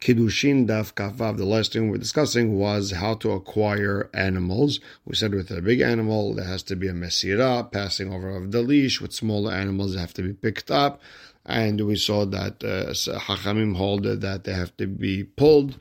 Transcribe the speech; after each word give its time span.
Kiddushin 0.00 0.68
Daf 0.68 0.94
Kafav. 0.94 1.36
The 1.36 1.44
last 1.44 1.72
thing 1.72 1.84
we 1.84 1.90
were 1.90 1.98
discussing 1.98 2.56
was 2.56 2.92
how 2.92 3.14
to 3.14 3.32
acquire 3.32 4.08
animals. 4.14 4.78
We 5.04 5.16
said 5.16 5.34
with 5.34 5.50
a 5.50 5.60
big 5.60 5.80
animal, 5.80 6.34
there 6.34 6.46
has 6.46 6.62
to 6.64 6.76
be 6.76 6.86
a 6.86 6.92
mesira, 6.92 7.70
passing 7.70 8.12
over 8.12 8.30
of 8.30 8.52
the 8.52 8.62
leash. 8.62 9.00
With 9.00 9.12
smaller 9.12 9.52
animals, 9.52 9.94
they 9.94 10.00
have 10.00 10.14
to 10.14 10.22
be 10.22 10.32
picked 10.32 10.70
up. 10.70 11.00
And 11.44 11.80
we 11.80 11.96
saw 11.96 12.26
that 12.26 12.62
uh, 12.62 12.92
Hachamim 13.18 13.76
hold 13.76 14.04
that 14.04 14.44
they 14.44 14.52
have 14.52 14.76
to 14.76 14.86
be 14.86 15.24
pulled. 15.24 15.78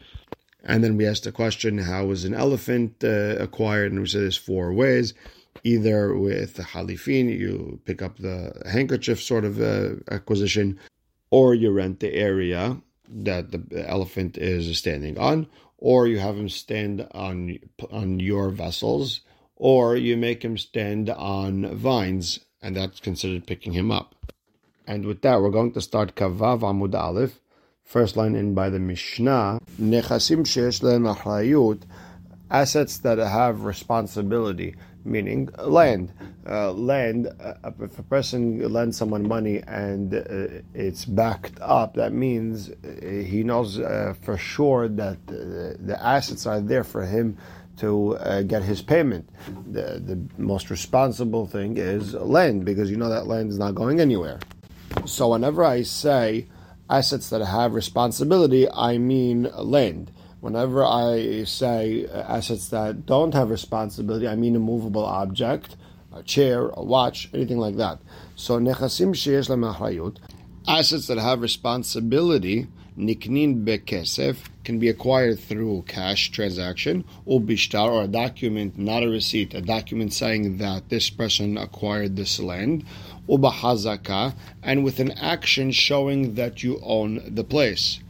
And 0.63 0.83
then 0.83 0.97
we 0.97 1.05
asked 1.05 1.25
the 1.25 1.31
question, 1.31 1.77
how 1.77 2.09
is 2.09 2.25
an 2.25 2.33
elephant 2.33 3.03
uh, 3.03 3.35
acquired? 3.37 3.91
And 3.91 4.01
we 4.01 4.07
said 4.07 4.21
there's 4.21 4.37
four 4.37 4.73
ways. 4.73 5.13
Either 5.63 6.17
with 6.17 6.57
halifin, 6.57 7.29
you 7.37 7.79
pick 7.85 8.01
up 8.01 8.17
the 8.17 8.61
handkerchief 8.65 9.21
sort 9.21 9.45
of 9.45 9.61
uh, 9.61 9.95
acquisition, 10.09 10.79
or 11.29 11.53
you 11.53 11.71
rent 11.71 11.99
the 11.99 12.13
area 12.13 12.81
that 13.09 13.51
the 13.51 13.85
elephant 13.87 14.37
is 14.37 14.77
standing 14.77 15.17
on, 15.17 15.47
or 15.77 16.07
you 16.07 16.19
have 16.19 16.35
him 16.35 16.49
stand 16.49 17.07
on 17.11 17.59
on 17.91 18.19
your 18.19 18.49
vessels, 18.49 19.21
or 19.55 19.95
you 19.95 20.17
make 20.17 20.43
him 20.43 20.57
stand 20.57 21.09
on 21.09 21.75
vines, 21.75 22.39
and 22.61 22.75
that's 22.75 22.99
considered 22.99 23.47
picking 23.47 23.73
him 23.73 23.91
up. 23.91 24.15
And 24.85 25.05
with 25.05 25.21
that, 25.21 25.41
we're 25.41 25.49
going 25.49 25.73
to 25.73 25.81
start 25.81 26.15
Kavav 26.15 26.61
Amud 26.61 26.95
Aleph, 26.95 27.39
first 27.83 28.15
line 28.15 28.35
in 28.35 28.53
by 28.53 28.69
the 28.69 28.79
Mishnah. 28.79 29.59
Nechasim 29.79 30.45
shesh 30.45 30.81
assets 32.49 32.97
that 32.99 33.17
have 33.17 33.65
responsibility 33.65 34.75
meaning 35.07 35.49
land. 35.57 36.11
Uh, 36.49 36.71
land, 36.71 37.27
uh, 37.41 37.71
if 37.81 37.99
a 37.99 38.03
person 38.03 38.71
lends 38.71 38.95
someone 38.97 39.27
money 39.27 39.61
and 39.67 40.13
uh, 40.13 40.61
it's 40.73 41.03
backed 41.05 41.59
up, 41.61 41.95
that 41.95 42.13
means 42.13 42.69
uh, 42.69 43.01
he 43.01 43.43
knows 43.43 43.79
uh, 43.79 44.13
for 44.21 44.37
sure 44.37 44.87
that 44.87 45.17
the 45.27 45.97
assets 46.01 46.45
are 46.45 46.61
there 46.61 46.83
for 46.83 47.05
him 47.05 47.37
to 47.77 48.17
uh, 48.17 48.41
get 48.41 48.63
his 48.63 48.81
payment. 48.81 49.29
The, 49.71 50.01
the 50.03 50.19
most 50.37 50.69
responsible 50.69 51.45
thing 51.45 51.77
is 51.77 52.13
land 52.13 52.65
because 52.65 52.89
you 52.89 52.97
know 52.97 53.09
that 53.09 53.27
land 53.27 53.49
is 53.49 53.59
not 53.59 53.75
going 53.75 53.99
anywhere. 53.99 54.39
So 55.05 55.29
whenever 55.29 55.63
I 55.63 55.83
say 55.83 56.47
assets 56.89 57.29
that 57.29 57.45
have 57.45 57.73
responsibility, 57.73 58.69
I 58.71 58.97
mean 58.97 59.49
land. 59.55 60.11
Whenever 60.39 60.85
I 60.85 61.45
say 61.45 62.05
assets 62.05 62.69
that 62.69 63.07
don't 63.07 63.33
have 63.33 63.49
responsibility, 63.49 64.27
I 64.27 64.35
mean 64.35 64.55
a 64.55 64.59
movable 64.59 65.05
object, 65.05 65.75
a 66.13 66.21
chair, 66.21 66.69
a 66.69 66.83
watch, 66.83 67.29
anything 67.33 67.57
like 67.57 67.77
that. 67.77 67.99
So 68.35 68.59
nechasim 68.59 69.15
sheyesh 69.15 69.49
lemachrayut, 69.49 70.17
assets 70.67 71.07
that 71.07 71.17
have 71.17 71.41
responsibility, 71.41 72.67
niknin 72.95 73.65
bekesef, 73.65 74.37
can 74.63 74.77
be 74.77 74.89
acquired 74.89 75.39
through 75.39 75.83
cash 75.87 76.29
transaction, 76.29 77.03
or 77.25 77.41
bishtar, 77.41 77.89
or 77.89 78.03
a 78.03 78.07
document, 78.07 78.77
not 78.77 79.01
a 79.01 79.09
receipt, 79.09 79.55
a 79.55 79.61
document 79.61 80.13
saying 80.13 80.57
that 80.57 80.89
this 80.89 81.09
person 81.09 81.57
acquired 81.57 82.15
this 82.15 82.39
land, 82.39 82.85
ubahazaka, 83.27 84.35
and 84.61 84.83
with 84.83 84.99
an 84.99 85.11
action 85.13 85.71
showing 85.71 86.35
that 86.35 86.61
you 86.61 86.79
own 86.83 87.33
the 87.33 87.43
place 87.43 88.01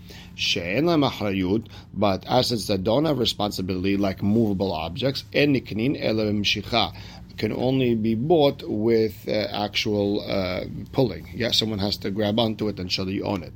but 1.93 2.23
assets 2.27 2.67
that 2.67 2.83
don't 2.83 3.05
have 3.05 3.17
responsibility, 3.17 3.97
like 3.97 4.21
movable 4.21 4.71
objects, 4.71 5.23
can 7.37 7.53
only 7.53 7.95
be 7.95 8.15
bought 8.15 8.63
with 8.67 9.25
uh, 9.27 9.31
actual 9.31 10.23
uh, 10.29 10.65
pulling. 10.91 11.29
Yeah, 11.33 11.51
someone 11.51 11.79
has 11.79 11.95
to 11.97 12.11
grab 12.11 12.39
onto 12.39 12.67
it 12.67 12.77
and 12.79 12.91
show 12.91 13.05
that 13.05 13.13
you 13.13 13.23
own 13.23 13.43
it. 13.43 13.53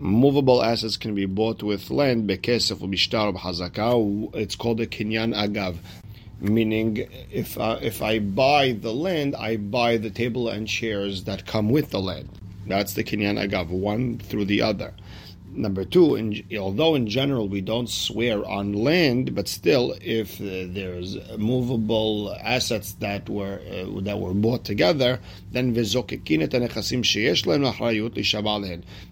Movable 0.00 0.62
assets 0.62 0.96
can 0.96 1.12
be 1.14 1.26
bought 1.26 1.62
with 1.62 1.90
land, 1.90 2.30
It's 2.30 2.70
called 4.56 4.80
a 4.80 4.86
kinyan 4.86 5.34
agav 5.34 5.76
meaning 6.40 7.08
if 7.30 7.58
uh, 7.58 7.78
if 7.82 8.02
I 8.02 8.18
buy 8.18 8.72
the 8.72 8.92
land, 8.92 9.34
I 9.36 9.56
buy 9.56 9.96
the 9.96 10.10
table 10.10 10.48
and 10.48 10.66
chairs 10.66 11.24
that 11.24 11.46
come 11.46 11.70
with 11.70 11.90
the 11.90 12.00
land. 12.00 12.28
That's 12.66 12.94
the 12.94 13.04
kinyan 13.04 13.42
agav, 13.42 13.68
one 13.68 14.18
through 14.18 14.44
the 14.44 14.62
other. 14.62 14.92
Number 15.52 15.84
two, 15.84 16.14
in, 16.14 16.44
although 16.56 16.94
in 16.94 17.06
general 17.08 17.48
we 17.48 17.60
don't 17.60 17.88
swear 17.88 18.46
on 18.46 18.72
land, 18.72 19.34
but 19.34 19.48
still, 19.48 19.94
if 20.00 20.40
uh, 20.40 20.66
there's 20.68 21.16
movable 21.36 22.36
assets 22.40 22.92
that 23.00 23.28
were 23.28 23.60
uh, 23.68 24.00
that 24.02 24.20
were 24.20 24.34
bought 24.34 24.64
together, 24.64 25.18
then 25.50 25.74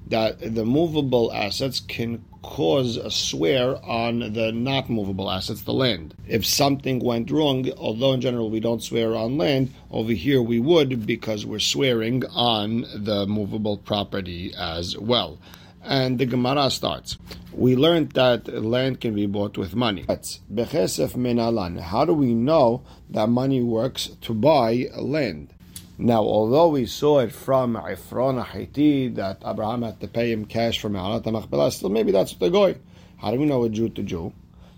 that 0.08 0.54
the 0.54 0.64
movable 0.64 1.32
assets 1.32 1.80
can 1.80 2.24
cause 2.42 2.96
a 2.96 3.10
swear 3.10 3.84
on 3.84 4.32
the 4.32 4.52
not 4.52 4.88
movable 4.88 5.30
assets, 5.30 5.62
the 5.62 5.72
land. 5.72 6.14
If 6.28 6.46
something 6.46 7.00
went 7.00 7.30
wrong, 7.30 7.68
although 7.76 8.12
in 8.12 8.20
general 8.20 8.50
we 8.50 8.60
don't 8.60 8.82
swear 8.82 9.16
on 9.16 9.36
land, 9.36 9.72
over 9.90 10.12
here 10.12 10.40
we 10.40 10.60
would 10.60 11.06
because 11.06 11.44
we're 11.44 11.58
swearing 11.58 12.24
on 12.26 12.84
the 12.94 13.26
movable 13.26 13.78
property 13.78 14.54
as 14.54 14.96
well. 14.96 15.38
And 15.86 16.18
the 16.18 16.26
Gemara 16.26 16.68
starts. 16.70 17.16
We 17.52 17.76
learned 17.76 18.10
that 18.12 18.48
land 18.62 19.00
can 19.00 19.14
be 19.14 19.26
bought 19.26 19.56
with 19.56 19.76
money. 19.76 20.04
How 20.08 22.04
do 22.04 22.12
we 22.12 22.34
know 22.34 22.82
that 23.10 23.28
money 23.28 23.62
works 23.62 24.08
to 24.22 24.34
buy 24.34 24.90
land? 24.96 25.54
Now, 25.96 26.22
although 26.22 26.68
we 26.68 26.84
saw 26.86 27.20
it 27.20 27.32
from 27.32 27.76
Ifron 27.76 28.44
Haiti 28.44 29.08
that 29.08 29.42
Abraham 29.46 29.82
had 29.82 30.00
to 30.00 30.08
pay 30.08 30.32
him 30.32 30.44
cash 30.44 30.78
from 30.80 30.92
Ma'arat 30.92 31.22
HaMachpelah, 31.22 31.72
still 31.72 31.88
maybe 31.88 32.12
that's 32.12 32.34
the 32.34 32.50
goy. 32.50 32.76
How 33.16 33.30
do 33.30 33.38
we 33.38 33.46
know 33.46 33.64
a 33.64 33.70
Jew 33.70 33.88
to 33.90 34.02
Jew? 34.02 34.32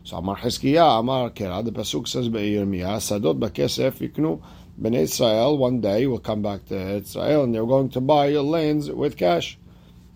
So 0.05 0.19
Amar 0.19 0.37
Hizkiah, 0.37 1.01
Amar 1.01 1.31
Kera, 1.31 1.65
the 1.65 1.73
Pasuk 1.73 2.07
says 2.07 2.29
Be'yirmiyah, 2.29 2.99
Sadot 2.99 3.37
Bakesef 3.37 4.07
Yiknu, 4.07 4.41
Bnei 4.81 5.01
Israel, 5.01 5.59
one 5.59 5.81
day 5.81 6.07
will 6.07 6.21
come 6.21 6.43
back 6.43 6.67
to 6.67 6.77
Israel 6.77 7.43
and 7.43 7.55
they're 7.55 7.67
going 7.67 7.89
to 7.91 8.01
buy 8.01 8.27
your 8.27 8.45
lands 8.45 8.89
with 8.91 9.17
cash. 9.17 9.59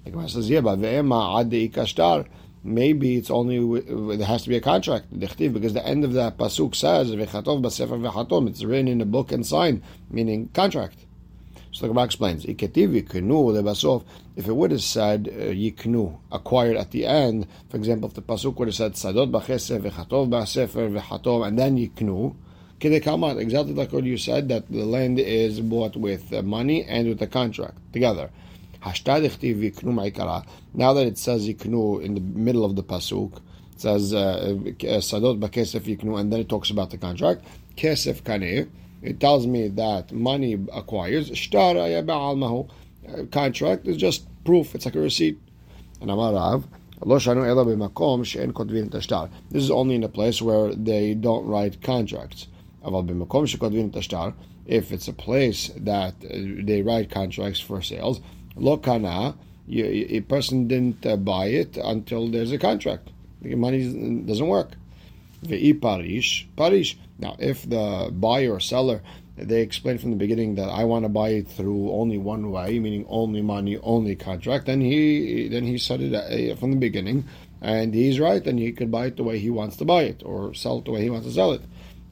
The 0.04 0.10
Gemara 0.10 0.28
says, 0.28 0.50
yeah, 0.50 0.60
but 0.60 0.80
kashtar. 0.80 2.26
Maybe 2.64 3.16
it's 3.16 3.30
only 3.30 3.80
there 4.16 4.26
has 4.26 4.44
to 4.44 4.48
be 4.48 4.56
a 4.56 4.60
contract, 4.60 5.06
because 5.18 5.74
the 5.74 5.84
end 5.84 6.04
of 6.04 6.12
that 6.12 6.38
pasuk 6.38 6.76
says 6.76 7.10
It's 7.10 8.64
written 8.64 8.88
in 8.88 9.00
a 9.00 9.04
book 9.04 9.32
and 9.32 9.44
signed, 9.44 9.82
meaning 10.10 10.48
contract. 10.54 11.06
So 11.72 11.82
the 11.82 11.88
Gemara 11.88 12.04
explains, 12.04 12.44
If 12.44 12.62
it 14.46 14.52
would 14.52 14.70
have 14.70 14.82
said 14.82 15.28
uh, 15.28 15.32
yiknu, 15.32 16.19
acquired 16.30 16.76
at 16.76 16.90
the 16.92 17.06
end, 17.06 17.46
for 17.69 17.78
example, 17.78 18.08
if 18.08 18.14
the 18.14 18.22
pasuk 18.22 18.56
would 18.56 18.69
have 18.69 18.74
said 18.74 18.92
sadot 18.92 19.30
b'chesef 19.30 19.80
v'chatov 19.80 20.28
b'sefer 20.28 21.00
v'chatom, 21.00 21.46
and 21.46 21.58
then 21.58 21.76
yiknu, 21.76 22.36
exactly 22.80 23.74
like 23.74 23.92
what 23.92 24.04
you 24.04 24.19
said, 24.19 24.48
that 24.48 24.70
the 24.70 24.84
land 24.84 25.19
is 25.19 25.60
bought 25.60 25.96
with 25.96 26.32
uh, 26.32 26.42
money 26.42 26.84
and 26.84 27.08
with 27.08 27.22
a 27.22 27.26
contract 27.26 27.78
together. 27.92 28.30
Now 28.84 28.93
that 30.93 31.06
it 31.06 31.19
says 31.19 31.48
yiknu 31.48 32.03
in 32.03 32.15
the 32.15 32.20
middle 32.20 32.65
of 32.65 32.76
the 32.76 32.82
pasuk, 32.82 33.37
it 33.72 33.81
says 33.81 34.12
uh, 34.12 34.54
sadot 34.59 35.38
b'kesef 35.41 35.82
yiknu, 35.82 36.19
and 36.19 36.32
then 36.32 36.41
it 36.41 36.48
talks 36.48 36.70
about 36.70 36.91
the 36.91 36.98
contract. 36.98 37.44
Kesef 37.76 38.22
kaneh. 38.22 38.69
It 39.03 39.19
tells 39.19 39.47
me 39.47 39.69
that 39.69 40.12
money 40.12 40.59
acquires. 40.72 41.31
Shtara 41.31 42.04
ba'almahu. 42.04 43.31
Contract 43.31 43.88
is 43.88 43.97
just 43.97 44.26
proof. 44.44 44.75
It's 44.75 44.84
like 44.84 44.94
a 44.94 45.00
receipt. 45.00 45.41
And 46.00 46.10
Amarav. 46.10 46.64
This 47.04 47.25
is 49.64 49.70
only 49.72 49.94
in 49.97 50.04
a 50.04 50.09
place 50.09 50.41
where 50.41 50.72
they 50.72 51.14
don't 51.14 51.47
write 51.47 51.82
contracts. 51.82 52.47
If 54.64 54.93
it's 54.93 55.09
a 55.09 55.12
place 55.12 55.70
that 55.76 56.14
uh, 56.22 56.28
they 56.64 56.82
write 56.82 57.10
contracts 57.10 57.59
for 57.59 57.82
sales, 57.82 58.20
Lo 58.56 58.76
kana, 58.76 59.37
a 59.70 60.20
person 60.20 60.69
didn't 60.69 61.04
uh, 61.06 61.16
buy 61.16 61.46
it 61.46 61.76
until 61.76 62.28
there's 62.28 62.52
a 62.52 62.58
contract. 62.58 63.10
The 63.40 63.54
money 63.54 64.25
doesn't 64.25 64.46
work. 64.46 64.72
Ve'i 65.44 65.81
parish, 65.81 66.46
parish. 66.56 66.96
Now, 67.19 67.37
if 67.38 67.69
the 67.69 68.10
buyer 68.12 68.52
or 68.52 68.60
seller 68.60 69.02
they 69.37 69.62
explain 69.62 69.99
from 69.99 70.10
the 70.10 70.16
beginning 70.16 70.56
that 70.56 70.69
I 70.69 70.84
want 70.84 71.04
to 71.04 71.08
buy 71.08 71.31
it 71.31 71.49
through 71.49 71.90
only 71.90 72.19
one 72.19 72.50
way, 72.50 72.78
meaning 72.78 73.06
only 73.08 73.40
money, 73.40 73.78
only 73.78 74.14
contract, 74.14 74.66
then 74.66 74.81
he 74.81 75.49
then 75.49 75.64
he 75.64 75.78
said 75.78 76.00
it 76.00 76.14
uh, 76.14 76.56
from 76.56 76.70
the 76.70 76.76
beginning, 76.76 77.25
and 77.60 77.94
he's 77.94 78.20
right, 78.20 78.46
and 78.46 78.58
he 78.58 78.72
could 78.72 78.90
buy 78.90 79.06
it 79.06 79.16
the 79.16 79.22
way 79.22 79.38
he 79.38 79.50
wants 79.50 79.76
to 79.78 79.84
buy 79.84 80.02
it, 80.02 80.22
or 80.25 80.52
sell 80.54 80.78
it 80.78 80.84
the 80.84 80.90
way 80.90 81.02
he 81.02 81.10
wants 81.10 81.26
to 81.26 81.32
sell 81.32 81.52
it. 81.52 81.62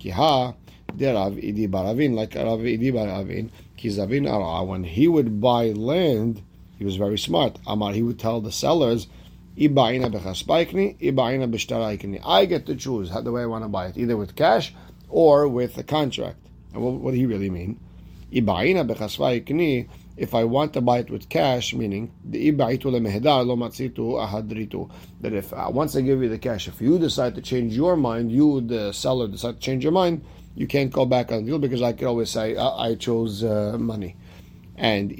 Kiha 0.00 0.54
derav 0.96 1.42
Idi 1.42 1.70
bar 1.70 1.86
Avin, 1.86 2.14
like 2.14 2.34
Rav 2.34 2.60
Idi 2.60 2.92
bar 2.92 3.08
Avin, 3.08 3.50
Kizavin 3.76 4.28
Ara, 4.28 4.64
when 4.64 4.84
he 4.84 5.08
would 5.08 5.40
buy 5.40 5.70
land, 5.70 6.42
he 6.78 6.84
was 6.84 6.96
very 6.96 7.18
smart. 7.18 7.58
Amar, 7.66 7.92
he 7.92 8.02
would 8.02 8.18
tell 8.18 8.40
the 8.40 8.52
sellers, 8.52 9.06
I 9.56 9.66
get 12.46 12.66
to 12.66 12.76
choose 12.76 13.10
the 13.10 13.32
way 13.32 13.42
I 13.42 13.46
want 13.46 13.64
to 13.64 13.68
buy 13.68 13.86
it, 13.86 13.98
either 13.98 14.16
with 14.16 14.34
cash 14.34 14.74
or 15.08 15.48
with 15.48 15.76
a 15.76 15.82
contract. 15.82 16.38
And 16.72 16.82
what, 16.82 16.94
what 16.94 17.10
do 17.10 17.18
he 17.18 17.26
really 17.26 17.50
mean? 17.50 17.78
if 18.32 20.34
I 20.34 20.44
want 20.44 20.72
to 20.74 20.80
buy 20.80 20.98
it 20.98 21.10
with 21.10 21.28
cash, 21.28 21.74
meaning 21.74 22.12
the 22.24 22.50
that 25.20 25.32
if 25.32 25.52
uh, 25.52 25.68
once 25.70 25.96
I 25.96 26.00
give 26.02 26.22
you 26.22 26.28
the 26.28 26.38
cash, 26.38 26.68
if 26.68 26.80
you 26.80 26.98
decide 26.98 27.34
to 27.34 27.42
change 27.42 27.74
your 27.74 27.96
mind, 27.96 28.30
you 28.30 28.60
the 28.60 28.92
seller 28.92 29.26
decide 29.28 29.54
to 29.54 29.60
change 29.60 29.82
your 29.82 29.92
mind, 29.92 30.24
you 30.54 30.66
can't 30.66 30.92
go 30.92 31.04
back 31.04 31.30
on 31.32 31.44
the 31.44 31.50
deal 31.50 31.58
because 31.58 31.82
I 31.82 31.92
could 31.92 32.06
always 32.06 32.30
say 32.30 32.56
I, 32.56 32.88
I 32.88 32.94
chose 32.94 33.44
uh, 33.44 33.76
money. 33.78 34.16
And 34.76 35.12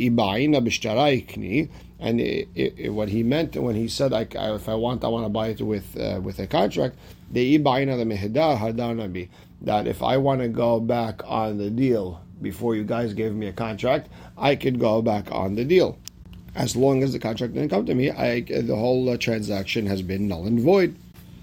and 2.00 2.21
it, 2.21 2.49
it, 2.55 2.91
what 2.91 3.11
he 3.11 3.23
meant 3.23 3.56
when 3.56 3.77
he 3.77 3.87
said, 3.87 4.12
I, 4.15 4.27
I, 4.38 4.55
if 4.55 4.69
I 4.69 4.75
want, 4.75 5.05
I 5.05 5.09
want 5.09 5.27
to 5.27 5.29
buy 5.29 5.49
it 5.49 5.61
with 5.61 5.99
uh, 6.00 6.21
with 6.23 6.38
a 6.38 6.47
contract. 6.47 6.97
The 7.31 7.59
hadanabi 7.59 9.29
that 9.62 9.87
if 9.87 10.03
I 10.03 10.17
want 10.17 10.41
to 10.41 10.49
go 10.49 10.81
back 10.81 11.21
on 11.27 11.59
the 11.59 11.71
deal 11.71 12.23
before 12.41 12.75
you 12.75 12.85
guys 12.85 13.12
gave 13.12 13.35
me 13.35 13.47
a 13.47 13.53
contract, 13.53 14.09
I 14.38 14.56
could 14.56 14.81
go 14.81 15.03
back 15.03 15.31
on 15.31 15.55
the 15.55 15.65
deal. 15.65 15.99
As 16.55 16.75
long 16.75 17.03
as 17.03 17.12
the 17.12 17.19
contract 17.19 17.55
didn't 17.55 17.69
come 17.69 17.87
to 17.87 17.94
me, 17.94 18.11
I, 18.11 18.41
the 18.41 18.75
whole 18.75 19.09
uh, 19.09 19.17
transaction 19.19 19.87
has 19.87 20.03
been 20.03 20.27
null 20.27 20.47
and 20.47 20.59
void. 20.59 20.97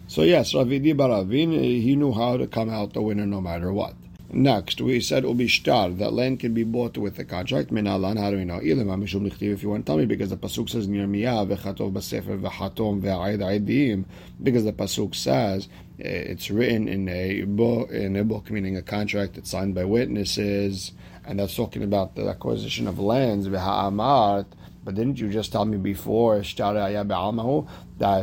So 0.09 0.21
yes, 0.23 0.55
Rav 0.55 0.67
Idi 0.67 0.95
bar 0.95 1.11
Avin, 1.11 1.51
he 1.51 1.95
knew 1.97 2.13
how 2.13 2.37
to 2.37 2.47
come 2.47 2.69
out 2.69 2.93
the 2.93 3.01
winner 3.01 3.25
no 3.25 3.41
matter 3.41 3.73
what. 3.73 3.93
Next, 4.29 4.79
we 4.79 5.01
said 5.01 5.25
ubishtar 5.25 5.97
that 5.99 6.13
land 6.13 6.39
can 6.39 6.53
be 6.53 6.63
bought 6.63 6.97
with 6.97 7.19
a 7.19 7.25
contract. 7.25 7.71
Minalan, 7.71 8.17
how 8.17 8.31
do 8.31 8.37
we 8.37 8.45
know? 8.45 8.59
If 8.61 9.63
you 9.63 9.69
want 9.69 9.85
to 9.85 9.89
tell 9.89 9.97
me, 9.97 10.05
because 10.05 10.29
the 10.29 10.37
pasuk 10.37 10.69
says 10.69 10.87
near 10.87 11.07
miyah 11.07 11.45
v'chatov 11.47 11.91
b'sefer 11.91 12.39
v'chatom 12.41 13.01
v'aid 13.01 13.39
aidim, 13.39 14.05
because 14.41 14.63
the 14.63 14.71
pasuk 14.73 15.13
says 15.13 15.67
eh, 15.99 16.07
it's 16.07 16.49
written 16.49 16.87
in 16.87 17.09
a 17.09 17.43
book, 17.43 17.91
in 17.91 18.15
a 18.15 18.23
book 18.23 18.49
meaning 18.49 18.77
a 18.77 18.81
contract 18.81 19.35
that's 19.35 19.51
signed 19.51 19.75
by 19.75 19.83
witnesses, 19.83 20.93
and 21.25 21.39
that's 21.39 21.55
talking 21.55 21.83
about 21.83 22.15
the 22.15 22.27
acquisition 22.27 22.87
of 22.87 22.97
lands 22.97 23.47
v'ha'amart. 23.49 24.45
But 24.87 24.95
didn't 24.95 25.19
you 25.19 25.29
just 25.29 25.51
tell 25.51 25.65
me 25.65 25.75
before 25.75 26.37
that 26.37 26.47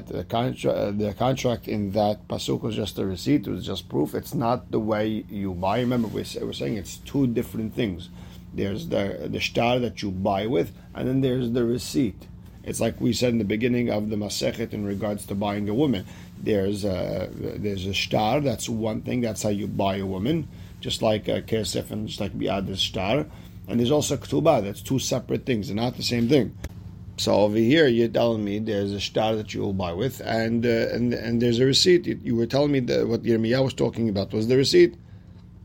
the 0.07 0.25
contract, 0.27 0.99
the 0.99 1.15
contract 1.19 1.69
in 1.69 1.91
that 1.93 2.27
pasuk 2.27 2.63
was 2.63 2.75
just 2.75 2.99
a 2.99 3.05
receipt, 3.05 3.47
it 3.47 3.51
was 3.51 3.67
just 3.67 3.91
proof. 3.91 4.15
It's 4.15 4.33
not 4.33 4.71
the 4.71 4.81
way 4.81 5.27
you 5.29 5.53
buy. 5.53 5.81
Remember, 5.81 6.09
we're, 6.09 6.25
we're 6.41 6.55
saying 6.55 6.79
it's 6.79 6.97
two 6.97 7.27
different 7.27 7.75
things. 7.75 8.09
There's 8.55 8.89
the 8.89 9.29
the 9.31 9.41
shtar 9.41 9.79
that 9.81 10.01
you 10.01 10.11
buy 10.11 10.47
with, 10.47 10.73
and 10.95 11.07
then 11.07 11.21
there's 11.21 11.51
the 11.53 11.65
receipt. 11.67 12.29
It's 12.63 12.81
like 12.81 12.99
we 12.99 13.13
said 13.13 13.35
in 13.35 13.39
the 13.39 13.45
beginning 13.45 13.91
of 13.91 14.09
the 14.09 14.17
Masechet 14.17 14.73
in 14.73 14.87
regards 14.87 15.27
to 15.27 15.35
buying 15.35 15.69
a 15.69 15.75
woman. 15.75 16.07
There's 16.41 16.83
a 16.87 17.29
there's 17.31 17.85
a 17.85 17.93
shtar. 17.93 18.41
That's 18.41 18.71
one 18.71 19.03
thing. 19.03 19.21
That's 19.21 19.43
how 19.43 19.51
you 19.51 19.67
buy 19.67 19.97
a 19.97 20.07
woman. 20.07 20.49
Just 20.81 21.03
like 21.03 21.29
a 21.29 21.43
kesef 21.43 21.91
and 21.91 22.09
just 22.09 22.21
like 22.21 22.33
biad 22.33 22.69
the 22.69 22.77
shtar 22.77 23.27
and 23.69 23.81
there's 23.81 23.91
also 23.91 24.17
ketubah. 24.17 24.63
That's 24.63 24.83
two 24.83 24.99
separate 24.99 25.47
things. 25.47 25.69
They're 25.69 25.77
not 25.77 25.97
the 25.97 26.03
same 26.03 26.29
thing. 26.29 26.57
So 27.17 27.33
over 27.33 27.57
here, 27.57 27.87
you're 27.87 28.09
telling 28.09 28.45
me 28.45 28.59
there's 28.59 28.93
a 28.93 28.99
shtar 28.99 29.37
that 29.37 29.55
you 29.55 29.61
will 29.61 29.73
buy 29.73 29.93
with, 29.93 30.21
and 30.21 30.67
uh, 30.67 30.89
and 30.93 31.15
and 31.15 31.41
there's 31.41 31.61
a 31.61 31.65
receipt. 31.65 32.07
You, 32.07 32.19
you 32.23 32.35
were 32.37 32.47
telling 32.47 32.73
me 32.73 32.81
that 32.81 33.07
what 33.07 33.23
Yirmiyah 33.23 33.63
was 33.63 33.75
talking 33.75 34.09
about 34.09 34.33
was 34.33 34.49
the 34.49 34.57
receipt. 34.57 34.97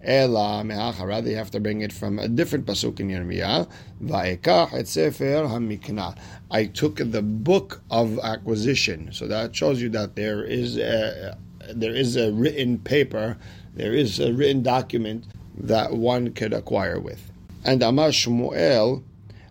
Ela 0.01 0.63
rather 0.63 1.29
you 1.29 1.35
have 1.35 1.51
to 1.51 1.59
bring 1.59 1.81
it 1.81 1.91
from 1.91 2.19
a 2.19 2.27
different 2.27 2.65
pasuk 2.65 2.99
in 2.99 3.09
Yirmiyah. 3.09 3.67
Va'ekach 4.01 4.73
et 4.73 4.87
sefer 4.87 5.43
hamikna. 5.47 6.17
I 6.51 6.65
took 6.65 6.97
the 6.97 7.21
book 7.21 7.81
of 7.89 8.19
acquisition, 8.19 9.09
so 9.11 9.27
that 9.27 9.55
shows 9.55 9.81
you 9.81 9.89
that 9.89 10.15
there 10.15 10.43
is 10.43 10.77
a, 10.77 11.37
there 11.73 11.93
is 11.93 12.15
a 12.15 12.31
written 12.31 12.77
paper, 12.77 13.37
there 13.73 13.93
is 13.93 14.19
a 14.19 14.31
written 14.31 14.63
document 14.63 15.25
that 15.57 15.93
one 15.93 16.31
could 16.31 16.53
acquire 16.53 16.99
with. 16.99 17.31
And 17.63 17.83
Amar 17.83 18.09
Shmuel, 18.09 19.03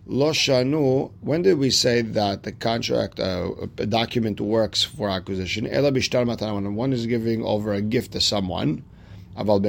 Lo 0.07 0.31
Shanu, 0.31 1.11
when 1.21 1.43
did 1.43 1.59
we 1.59 1.69
say 1.69 2.01
that 2.01 2.41
the 2.43 2.51
contract, 2.51 3.19
uh, 3.19 3.51
a 3.77 3.85
document 3.85 4.41
works 4.41 4.83
for 4.83 5.09
acquisition? 5.09 5.67
Ela 5.67 5.91
Bishtar 5.91 6.25
when 6.55 6.75
one 6.75 6.93
is 6.93 7.05
giving 7.05 7.43
over 7.43 7.73
a 7.73 7.81
gift 7.81 8.13
to 8.13 8.21
someone. 8.21 8.83
Aval 9.37 9.61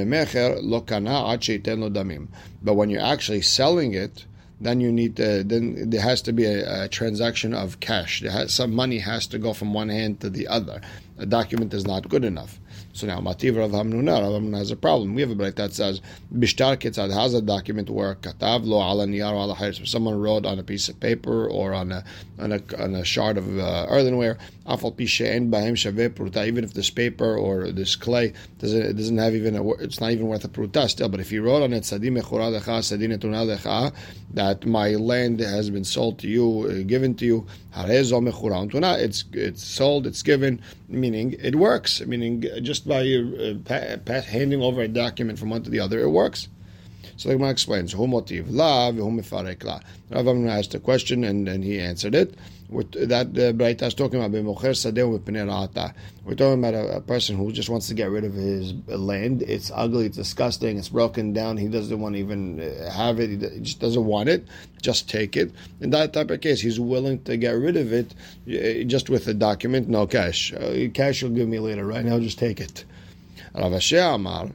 Lo 0.63 0.81
Kana 0.81 1.11
Lo 1.11 1.91
Damim. 1.91 2.29
But 2.63 2.75
when 2.75 2.89
you're 2.89 3.03
actually 3.03 3.43
selling 3.43 3.93
it, 3.93 4.25
then 4.61 4.81
you 4.81 4.93
need 4.93 5.17
to, 5.17 5.43
then 5.43 5.91
there 5.91 6.03
has 6.03 6.23
to 6.23 6.33
be 6.33 6.45
a, 6.45 6.85
a 6.85 6.89
transaction 6.89 7.55
of 7.55 7.81
cash. 7.81 8.23
Has, 8.23 8.53
some 8.53 8.75
money 8.75 8.99
has 8.99 9.27
to 9.29 9.39
go 9.39 9.53
from 9.53 9.73
one 9.73 9.89
hand 9.89 10.21
to 10.21 10.31
the 10.31 10.47
other. 10.49 10.81
A 11.19 11.27
document 11.27 11.73
is 11.73 11.87
not 11.87 12.09
good 12.09 12.25
enough. 12.25 12.60
So 12.93 13.07
now, 13.07 13.21
Mativ 13.21 13.57
Rav 13.57 13.71
Hamnuna, 13.71 14.21
Rav 14.21 14.43
Hamnuna 14.43 14.59
has 14.59 14.71
a 14.71 14.77
problem. 14.77 15.15
We 15.15 15.23
have 15.23 15.31
a 15.31 15.35
Braita 15.37 15.57
that 15.57 15.73
says, 15.73 16.01
Bishtar 16.35 16.77
Kitzad 16.77 17.13
has 17.13 17.35
a 17.35 17.41
document 17.41 17.89
where 17.89 18.17
Katav 18.17 18.67
lo 18.67 18.79
ala 18.79 19.07
niyar 19.07 19.33
ala. 19.33 19.87
Someone 19.87 20.19
wrote 20.19 20.45
on 20.45 20.59
a 20.59 20.63
piece 20.65 20.89
of 20.89 20.99
paper 20.99 21.47
or 21.47 21.73
on 21.73 21.93
a 21.93 22.05
on 22.39 22.53
a, 22.53 22.61
on 22.79 22.95
a 22.95 23.05
shard 23.05 23.39
of 23.39 23.59
uh, 23.59 23.87
earthenware, 23.89 24.39
Even 24.71 26.65
if 26.65 26.75
this 26.75 26.91
paper 26.91 27.37
or 27.37 27.73
this 27.73 27.97
clay 27.97 28.33
doesn't, 28.59 28.83
it 28.83 28.97
doesn't 28.97 29.19
have 29.19 29.35
even 29.35 29.57
a, 29.57 29.69
it's 29.75 30.01
not 30.01 30.13
even 30.13 30.29
worth 30.29 30.45
a 30.45 30.49
Pruta 30.49 30.89
still. 30.89 31.09
But 31.09 31.21
if 31.21 31.31
he 31.31 31.39
wrote 31.41 31.63
on 31.63 31.73
it, 31.73 31.85
that 34.33 34.67
my 34.67 34.91
land 34.91 35.41
has 35.41 35.71
been 35.71 35.85
sold 35.85 36.19
to 36.21 36.29
you, 36.29 36.69
uh, 36.71 36.83
given 36.87 37.15
to 37.17 37.25
you, 37.27 37.47
it's 37.77 39.25
it's 39.33 39.63
sold, 39.63 40.07
it's 40.07 40.23
given, 40.23 40.61
meaning 40.89 41.35
it 41.41 41.57
works. 41.57 42.01
Meaning 42.07 42.45
just 42.63 42.87
by 42.87 43.03
uh, 43.03 43.55
handing 44.23 44.63
over 44.63 44.83
a 44.83 44.89
document 44.89 45.39
from 45.39 45.51
one 45.51 45.63
to 45.65 45.71
the 45.71 45.81
other, 45.81 45.99
it 46.01 46.11
works. 46.11 46.49
So 47.17 47.29
the 47.29 47.35
Gemara 47.35 47.51
explains, 47.51 47.93
"Who 47.93 48.07
motiv 48.07 48.51
la 48.51 48.91
v'hu 48.93 49.11
mifarek 49.21 49.65
la." 49.65 49.81
Rav 50.11 50.27
asked 50.47 50.75
a 50.75 50.81
question 50.81 51.25
and, 51.25 51.49
and 51.49 51.63
he 51.63 51.79
answered 51.79 52.15
it. 52.15 52.35
That 52.71 53.27
uh, 53.27 53.53
Braita 53.53 53.83
is 53.83 53.95
talking 53.95 54.23
about 54.23 54.31
b'mocher 54.31 54.71
sadeh 54.71 55.19
v'pnei 55.19 55.95
We're 56.25 56.35
talking 56.37 56.61
about 56.61 56.75
a, 56.75 56.97
a, 56.99 57.01
person 57.01 57.37
who 57.37 57.51
just 57.51 57.69
wants 57.69 57.89
to 57.89 57.95
get 57.95 58.11
rid 58.11 58.25
of 58.25 58.35
his 58.35 58.75
land. 58.87 59.43
It's 59.43 59.73
ugly, 59.75 60.07
it's 60.07 60.17
disgusting, 60.17 60.79
it's 60.79 60.89
broken 60.89 61.33
down. 61.33 61.57
He 61.57 61.67
doesn't 61.67 62.01
want 62.01 62.15
to 62.15 62.21
even 62.21 62.61
uh, 62.61 62.91
have 62.93 63.19
it. 63.19 63.31
He 63.31 63.61
just 63.61 63.81
doesn't 63.81 64.05
want 64.05 64.29
it. 64.29 64.47
Just 64.83 65.11
take 65.11 65.37
it. 65.37 65.51
In 65.81 65.91
that 65.91 66.13
type 66.13 66.31
of 66.31 66.41
case, 66.41 66.61
he's 66.61 66.79
willing 66.79 67.21
to 67.25 67.37
get 67.37 67.53
rid 67.53 67.77
of 67.77 67.93
it 67.93 68.15
uh, 68.49 68.85
just 68.85 69.11
with 69.11 69.27
a 69.27 69.35
document, 69.35 69.89
no 69.89 70.07
cash. 70.07 70.53
Uh, 70.53 70.89
cash 70.95 71.23
you'll 71.23 71.33
give 71.33 71.49
me 71.49 71.59
later. 71.59 71.85
Right 71.85 72.05
now, 72.05 72.21
just 72.21 72.39
take 72.39 72.61
it. 72.61 72.85
Rav 73.53 73.73
Amar 73.93 74.51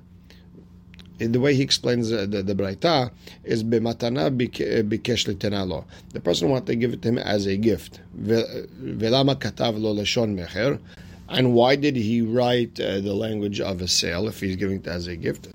the 1.18 1.40
way 1.40 1.56
he 1.56 1.62
explains 1.62 2.10
the, 2.10 2.28
the, 2.28 2.44
the 2.44 2.56
Braita 2.56 3.12
is 3.44 3.64
b'matana 3.64 4.36
bikesh 4.36 5.28
l'tenalo. 5.28 5.86
The 6.14 6.20
person 6.20 6.50
wants 6.50 6.68
to 6.68 6.76
give 6.76 6.94
it 6.94 7.02
to 7.04 7.10
him 7.10 7.18
as 7.18 7.46
a 7.46 7.58
gift. 7.58 8.02
Velama 8.20 9.36
katav 9.36 9.80
lo 9.80 9.94
leshon 9.96 10.36
mecher. 10.38 10.80
And 11.28 11.54
why 11.54 11.76
did 11.76 11.96
he 11.96 12.22
write 12.22 12.80
uh, 12.80 13.00
the 13.00 13.14
language 13.14 13.60
of 13.60 13.82
a 13.82 13.88
sale 13.88 14.28
if 14.28 14.42
he's 14.42 14.56
giving 14.56 14.78
it 14.78 14.88
as 14.88 15.08
a 15.08 15.16
gift? 15.16 15.48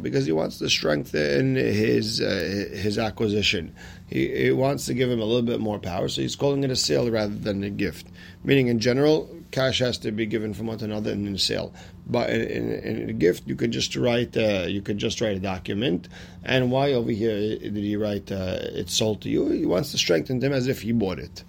Because 0.00 0.24
he 0.24 0.32
wants 0.32 0.58
to 0.58 0.68
strengthen 0.70 1.56
his 1.56 2.20
uh, 2.20 2.68
his 2.72 2.98
acquisition. 2.98 3.74
He, 4.08 4.44
he 4.44 4.50
wants 4.50 4.86
to 4.86 4.94
give 4.94 5.10
him 5.10 5.20
a 5.20 5.24
little 5.24 5.42
bit 5.42 5.60
more 5.60 5.78
power, 5.78 6.08
so 6.08 6.22
he's 6.22 6.36
calling 6.36 6.64
it 6.64 6.70
a 6.70 6.76
sale 6.76 7.10
rather 7.10 7.34
than 7.34 7.62
a 7.64 7.70
gift. 7.70 8.06
Meaning, 8.44 8.68
in 8.68 8.78
general, 8.78 9.28
cash 9.50 9.80
has 9.80 9.98
to 9.98 10.10
be 10.10 10.24
given 10.24 10.54
from 10.54 10.68
one 10.68 10.78
to 10.78 10.86
another 10.86 11.12
in 11.12 11.34
a 11.34 11.38
sale. 11.38 11.74
But 12.06 12.30
in, 12.30 12.40
in, 12.40 13.00
in, 13.00 13.10
a 13.10 13.12
gift, 13.12 13.46
you 13.46 13.56
could 13.56 13.72
just 13.72 13.94
write 13.94 14.36
uh, 14.36 14.64
you 14.66 14.80
could 14.80 14.96
just 14.96 15.20
write 15.20 15.36
a 15.36 15.40
document. 15.40 16.08
And 16.42 16.70
why 16.70 16.92
over 16.94 17.10
here 17.10 17.58
did 17.58 17.76
he 17.76 17.96
write 17.96 18.32
uh, 18.32 18.56
it's 18.72 18.94
sold 18.94 19.20
to 19.22 19.28
you? 19.28 19.48
He 19.50 19.66
wants 19.66 19.92
to 19.92 19.98
strengthen 19.98 20.38
them 20.40 20.52
as 20.52 20.66
if 20.66 20.80
he 20.82 20.92
bought 20.92 21.18
it. 21.18 21.44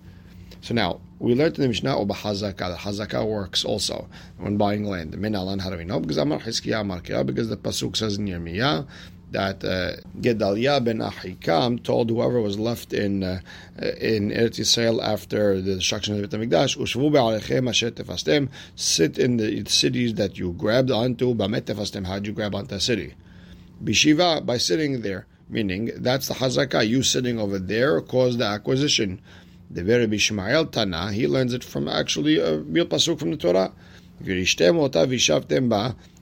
So 0.63 0.73
now 0.73 1.01
we 1.19 1.35
learned 1.35 1.55
in 1.55 1.63
the 1.63 1.67
Mishnah 1.67 1.97
about 1.97 2.19
Hazaka. 2.19 2.57
The 2.57 2.77
Hazaka 2.77 3.27
works 3.27 3.65
also 3.65 4.07
when 4.37 4.55
buying 4.55 4.85
land. 4.85 5.13
Minalan, 5.13 5.59
how 5.59 5.69
do 5.69 5.77
we 5.77 5.83
know? 5.83 5.99
Because 5.99 6.15
Amar 6.15 6.39
Hiskiya 6.39 6.79
Amar 6.79 7.01
because 7.25 7.49
the 7.49 7.57
pasuk 7.57 7.97
says 7.97 8.17
in 8.17 8.27
Yirmiyah 8.27 8.87
that 9.31 9.61
uh, 9.65 9.97
Gedaliah 10.21 10.79
ben 10.79 10.99
Ahikam 10.99 11.83
told 11.83 12.09
whoever 12.09 12.39
was 12.39 12.57
left 12.57 12.93
in 12.93 13.23
uh, 13.23 13.41
in 13.99 14.29
Eretz 14.29 14.57
Yisrael 14.57 15.03
after 15.03 15.59
the 15.59 15.75
destruction 15.75 16.15
of 16.15 16.21
the 16.21 16.37
Beit 16.37 16.49
Hamikdash, 16.49 16.77
"Ushvu 16.77 17.11
be'alechem 17.11 17.67
asher 17.67 17.91
tefastem." 17.91 18.47
Sit 18.77 19.19
in 19.19 19.35
the 19.35 19.65
cities 19.65 20.13
that 20.13 20.37
you 20.37 20.53
grabbed 20.53 20.91
onto. 20.91 21.35
Bamet 21.35 21.63
tefastem. 21.63 22.07
How 22.07 22.15
did 22.15 22.27
you 22.27 22.33
grab 22.33 22.55
onto 22.55 22.75
a 22.75 22.79
city? 22.79 23.15
Bishiva 23.83 24.45
by 24.45 24.57
sitting 24.57 25.01
there, 25.01 25.25
meaning 25.49 25.91
that's 25.97 26.29
the 26.29 26.35
hazakah. 26.35 26.87
You 26.87 27.03
sitting 27.03 27.37
over 27.37 27.59
there 27.59 27.99
caused 27.99 28.39
the 28.39 28.45
acquisition. 28.45 29.19
The 29.73 29.83
very 29.83 30.05
Bishmael 30.05 30.71
Tana, 30.71 31.11
he 31.11 31.27
learns 31.27 31.51
it 31.51 31.63
from 31.63 31.87
actually 31.87 32.37
a 32.37 32.59
real 32.59 32.85
pasuk 32.85 33.17
from 33.17 33.31
the 33.31 33.37
Torah. 33.37 33.71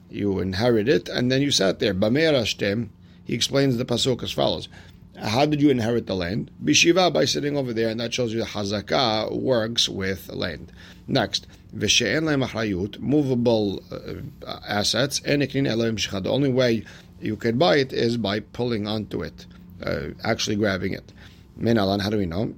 You 0.10 0.40
inherit 0.40 0.88
it, 0.88 1.10
and 1.10 1.30
then 1.30 1.42
you 1.42 1.52
sat 1.52 1.80
there. 1.80 1.94
Bamerashtem, 1.94 2.90
he 3.26 3.34
explains 3.34 3.76
the 3.76 3.84
pasuk 3.84 4.24
as 4.24 4.32
follows. 4.32 4.70
How 5.18 5.46
did 5.46 5.62
you 5.62 5.70
inherit 5.70 6.08
the 6.08 6.16
land? 6.16 6.50
Bishiva, 6.64 7.12
by 7.12 7.26
sitting 7.26 7.58
over 7.58 7.74
there, 7.74 7.90
and 7.90 8.00
that 8.00 8.14
shows 8.14 8.34
you 8.34 8.40
the 8.40 8.46
hazakah 8.46 9.38
works 9.38 9.90
with 9.90 10.30
land. 10.30 10.72
Next, 11.06 11.46
v'she'en 11.76 12.24
le'machrayut, 12.24 13.00
movable 13.00 13.84
uh, 13.92 14.60
assets, 14.66 15.20
the 15.20 16.30
only 16.30 16.50
way 16.50 16.86
you 17.20 17.36
can 17.36 17.58
buy 17.58 17.76
it 17.76 17.92
is 17.92 18.16
by 18.16 18.40
pulling 18.40 18.88
onto 18.88 19.22
it. 19.22 19.46
uh, 19.86 20.08
actually 20.24 20.56
grabbing 20.56 20.94
it. 20.94 21.12
Menalan, 21.62 22.02
how 22.02 22.10
do 22.10 22.18
we 22.18 22.26
know? 22.26 22.52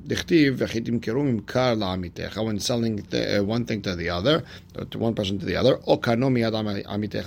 When 2.46 2.60
selling 2.60 2.96
the, 2.96 3.40
uh, 3.40 3.44
one 3.44 3.66
thing 3.66 3.82
to 3.82 3.98
the 3.98 4.10
other, 4.10 4.44
to 4.92 4.98
one 4.98 5.14
person 5.14 5.40
to 5.40 5.46
the 5.46 5.58
other, 5.58 5.76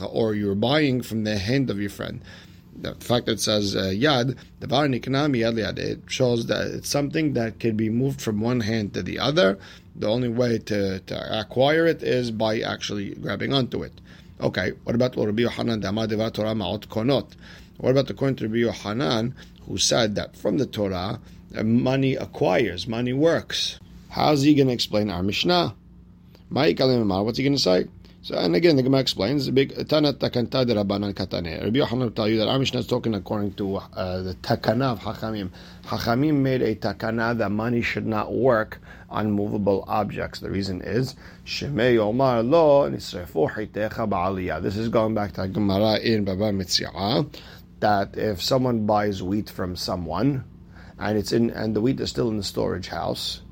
or 0.06 0.34
you're 0.34 0.54
buying 0.54 1.02
from 1.02 1.24
the 1.24 1.36
hand 1.36 1.68
of 1.68 1.78
your 1.78 1.90
friend. 1.90 2.22
The 2.78 2.94
fact 2.94 3.26
that 3.26 3.32
it 3.32 3.40
says 3.40 3.76
uh, 3.76 3.92
yad, 3.94 4.38
it 5.78 6.00
shows 6.06 6.46
that 6.46 6.66
it's 6.68 6.88
something 6.88 7.34
that 7.34 7.60
can 7.60 7.76
be 7.76 7.90
moved 7.90 8.22
from 8.22 8.40
one 8.40 8.60
hand 8.60 8.94
to 8.94 9.02
the 9.02 9.18
other. 9.18 9.58
The 9.94 10.08
only 10.08 10.30
way 10.30 10.58
to, 10.58 11.00
to 11.00 11.40
acquire 11.40 11.86
it 11.86 12.02
is 12.02 12.30
by 12.30 12.60
actually 12.60 13.16
grabbing 13.16 13.52
onto 13.52 13.82
it. 13.82 13.92
Okay, 14.40 14.72
what 14.84 14.94
about 14.94 15.16
Rabbi 15.16 15.42
Yohanan? 15.42 15.82
What 15.82 16.12
about 17.90 18.06
the 18.06 18.14
point 18.14 18.40
of 18.40 18.50
Rabbi 18.50 18.60
Yohanan, 18.60 19.34
who 19.66 19.76
said 19.76 20.14
that 20.14 20.36
from 20.36 20.58
the 20.58 20.66
Torah, 20.66 21.20
money 21.52 22.14
acquires, 22.14 22.86
money 22.86 23.12
works. 23.12 23.78
How's 24.10 24.42
he 24.42 24.54
going 24.54 24.68
to 24.68 24.74
explain 24.74 25.10
our 25.10 25.22
Mishnah? 25.22 25.74
What's 26.48 26.68
he 26.68 27.44
going 27.44 27.56
to 27.56 27.58
say? 27.58 27.86
So, 28.22 28.34
and 28.36 28.56
again, 28.56 28.74
the 28.74 28.82
Gemara 28.82 29.02
explains, 29.02 29.48
Takanta 29.48 30.66
de 30.66 30.74
Rabbanan 30.74 31.14
Katane. 31.14 31.62
Rabbi 31.62 31.78
Yochanan 31.78 31.98
will 32.00 32.10
tell 32.10 32.28
you 32.28 32.38
that 32.38 32.48
our 32.48 32.58
Mishnah 32.58 32.80
is 32.80 32.86
talking 32.88 33.14
according 33.14 33.54
to 33.54 33.76
uh, 33.76 34.22
the 34.22 34.34
Takana 34.42 34.90
of 34.92 34.98
Hachamim. 34.98 35.50
Hachamim 35.84 36.34
made 36.36 36.60
a 36.60 36.74
Takana 36.74 37.38
that 37.38 37.50
money 37.52 37.82
should 37.82 38.06
not 38.06 38.32
work 38.32 38.80
on 39.10 39.30
movable 39.30 39.84
objects. 39.86 40.40
The 40.40 40.50
reason 40.50 40.82
is, 40.82 41.14
Omar. 41.62 42.42
This 42.42 43.14
is 44.76 44.88
going 44.88 45.14
back 45.14 45.32
to 45.34 45.46
Gemara 45.46 45.98
in 45.98 46.24
Baba 46.24 46.50
Metzia, 46.50 47.32
that 47.78 48.16
if 48.16 48.42
someone 48.42 48.86
buys 48.86 49.22
wheat 49.22 49.48
from 49.50 49.76
someone, 49.76 50.42
and 50.98 51.18
it's 51.18 51.32
in 51.32 51.50
and 51.50 51.74
the 51.74 51.80
wheat 51.80 52.00
is 52.00 52.10
still 52.10 52.28
in 52.28 52.36
the 52.36 52.44
storage 52.44 52.88
house. 52.88 53.42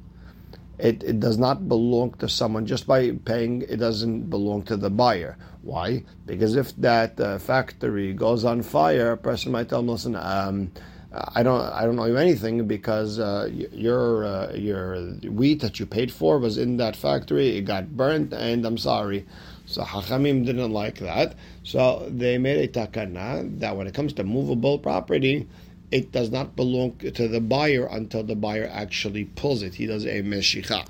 It, 0.78 1.04
it 1.04 1.20
does 1.20 1.38
not 1.38 1.68
belong 1.68 2.14
to 2.14 2.28
someone 2.28 2.66
just 2.66 2.86
by 2.86 3.12
paying. 3.12 3.62
It 3.62 3.76
doesn't 3.76 4.28
belong 4.28 4.62
to 4.64 4.76
the 4.76 4.90
buyer. 4.90 5.36
Why? 5.62 6.02
Because 6.26 6.56
if 6.56 6.74
that 6.76 7.18
uh, 7.20 7.38
factory 7.38 8.12
goes 8.12 8.44
on 8.44 8.62
fire, 8.62 9.12
a 9.12 9.16
person 9.16 9.52
might 9.52 9.68
tell 9.68 9.80
them, 9.80 9.88
"Listen, 9.88 10.16
um, 10.16 10.72
I 11.12 11.44
don't, 11.44 11.60
I 11.60 11.84
don't 11.84 11.98
owe 11.98 12.06
you 12.06 12.16
anything 12.16 12.66
because 12.66 13.20
uh, 13.20 13.48
your 13.52 14.24
uh, 14.24 14.52
your 14.54 15.00
wheat 15.30 15.60
that 15.60 15.78
you 15.78 15.86
paid 15.86 16.12
for 16.12 16.40
was 16.40 16.58
in 16.58 16.76
that 16.78 16.96
factory. 16.96 17.56
It 17.56 17.62
got 17.62 17.96
burnt, 17.96 18.32
and 18.32 18.66
I'm 18.66 18.78
sorry." 18.78 19.26
So 19.66 19.82
Hachamim 19.82 20.44
didn't 20.44 20.72
like 20.72 20.98
that. 20.98 21.36
So 21.62 22.06
they 22.10 22.36
made 22.36 22.58
a 22.58 22.68
takana 22.68 23.58
that 23.60 23.76
when 23.76 23.86
it 23.86 23.94
comes 23.94 24.12
to 24.14 24.24
movable 24.24 24.78
property, 24.78 25.48
it 25.94 26.10
does 26.10 26.28
not 26.28 26.56
belong 26.56 26.96
to 26.98 27.28
the 27.28 27.40
buyer 27.40 27.86
until 27.86 28.24
the 28.24 28.34
buyer 28.34 28.68
actually 28.72 29.26
pulls 29.26 29.62
it. 29.62 29.76
He 29.76 29.86
does 29.86 30.04
a 30.04 30.22
meshicha. 30.22 30.84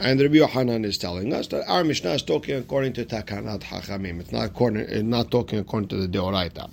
And 0.00 0.18
Rabbi 0.18 0.36
Yohanan 0.36 0.86
is 0.86 0.96
telling 0.96 1.34
us 1.34 1.48
that 1.48 1.68
our 1.68 1.84
Mishnah 1.84 2.12
is 2.12 2.22
talking 2.22 2.54
according 2.54 2.94
to 2.94 3.04
Takanat 3.04 3.60
Hachamim. 3.60 4.20
It's 4.20 4.32
not, 4.32 4.46
according, 4.46 5.10
not 5.10 5.30
talking 5.30 5.58
according 5.58 5.90
to 5.90 5.96
the 5.96 6.08
Deoraita. 6.08 6.72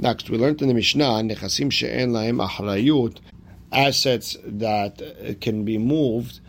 Next, 0.00 0.28
we 0.30 0.36
learned 0.36 0.60
in 0.62 0.66
the 0.66 0.74
Mishnah, 0.74 1.22
Nechasim 1.22 1.70
she'en 1.70 2.10
lahem 2.10 2.44
ahrayut, 2.44 3.18
assets 3.70 4.36
that 4.44 5.00
can 5.40 5.64
be 5.64 5.78
moved 5.78 6.40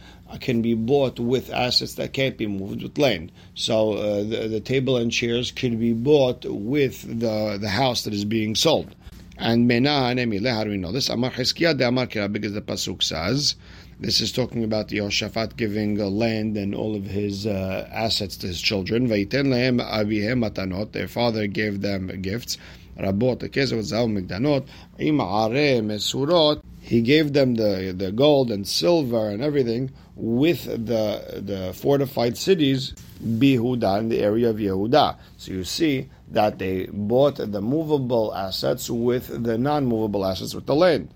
can 0.42 0.62
be 0.62 0.74
bought 0.74 1.20
with 1.20 1.50
assets 1.52 1.94
that 1.96 2.12
can't 2.12 2.38
be 2.38 2.48
moved 2.48 2.84
with 2.84 2.98
land. 2.98 3.32
So 3.56 3.94
uh, 3.94 4.24
the, 4.24 4.48
the 4.50 4.60
table 4.60 4.98
and 4.98 5.10
chairs 5.12 5.52
can 5.52 5.80
be 5.80 5.94
bought 5.94 6.44
with 6.46 7.02
the, 7.20 7.58
the 7.62 7.70
house 7.70 8.04
that 8.04 8.14
is 8.14 8.26
being 8.26 8.56
sold. 8.56 8.94
And 9.39 9.67
Mena 9.67 10.15
Emile, 10.17 10.51
how 10.51 10.63
do 10.63 10.72
we 10.72 10.77
know 10.77 10.91
this? 10.91 11.10
Amar 11.10 11.29
Chizkiah 11.29 11.77
de 11.77 11.88
Amar 11.88 12.08
Kira, 12.08 12.32
because 12.32 12.53
the 12.53 12.62
Pasuk 12.62 13.03
says, 13.03 13.56
this 14.00 14.20
is 14.20 14.32
talking 14.32 14.63
about 14.63 14.89
Yehoshaphat 14.89 15.56
giving 15.56 15.96
land 15.96 16.58
and 16.58 16.74
all 16.74 16.96
of 16.96 17.06
his 17.06 17.46
uh, 17.46 17.88
assets 17.91 18.36
to 18.38 18.48
his 18.48 18.60
children. 18.60 19.08
Vaiten 19.08 19.50
lehem 19.50 19.79
avihem 19.79 20.44
matanot, 20.44 20.91
their 20.91 21.08
father 21.08 21.46
gave 21.46 21.82
them 21.82 22.08
gifts. 22.22 22.58
Rabot, 23.00 23.38
kesef 23.50 23.79
zav 23.79 24.12
migdanot, 24.12 24.65
im 24.98 25.17
mesurot, 25.17 26.63
he 26.82 27.01
gave 27.01 27.34
them 27.34 27.56
the, 27.56 27.94
the 27.96 28.12
gold 28.12 28.50
and 28.50 28.67
silver 28.67 29.29
and 29.29 29.44
everything 29.44 29.91
with 30.18 30.66
the 30.66 31.42
the 31.46 31.74
fortified 31.74 32.36
cities, 32.38 32.94
Bihuda, 33.24 34.00
in 34.00 34.10
the 34.10 34.20
area 34.20 34.50
of 34.50 34.58
Yehuda. 34.58 35.16
So 35.38 35.52
you 35.52 35.64
see 35.64 36.10
that 36.32 36.58
they 36.58 36.88
bought 36.92 37.36
the 37.36 37.62
movable 37.62 38.34
assets 38.34 38.90
with 38.90 39.44
the 39.44 39.58
non-movable 39.58 40.26
assets 40.26 40.56
with 40.56 40.66
the 40.66 40.76
land. 40.76 41.14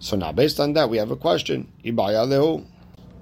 So 0.00 0.16
now, 0.16 0.32
based 0.32 0.58
on 0.60 0.72
that, 0.72 0.88
we 0.88 0.96
have 0.96 1.10
a 1.10 1.16
question: 1.16 1.70
Ibayalehu, 1.84 2.64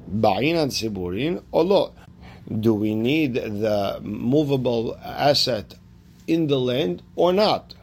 Ba'inan 0.09 0.71
Siburin 0.71 1.43
or 1.51 1.93
Do 2.61 2.75
we 2.75 2.95
need 2.95 3.35
the 3.35 3.99
movable 4.03 4.97
asset 5.03 5.75
in 6.29 6.47
the 6.47 6.61
land 6.61 7.03
or 7.17 7.33
not? 7.33 7.75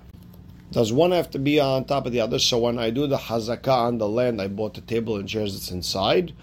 Does 0.72 0.92
one 0.94 1.12
have 1.12 1.30
to 1.32 1.40
be 1.40 1.60
on 1.60 1.86
top 1.86 2.06
of 2.06 2.14
the 2.14 2.22
other? 2.22 2.40
So 2.40 2.58
when 2.58 2.80
I 2.80 2.90
do 2.90 3.06
the 3.06 3.18
hazakah 3.18 3.68
on 3.68 3.98
the 4.00 4.08
land, 4.08 4.42
I 4.42 4.48
bought 4.48 4.74
the 4.74 4.82
table 4.82 5.18
and 5.18 5.30
chairs 5.30 5.54
that's 5.54 5.70
inside, 5.70 6.34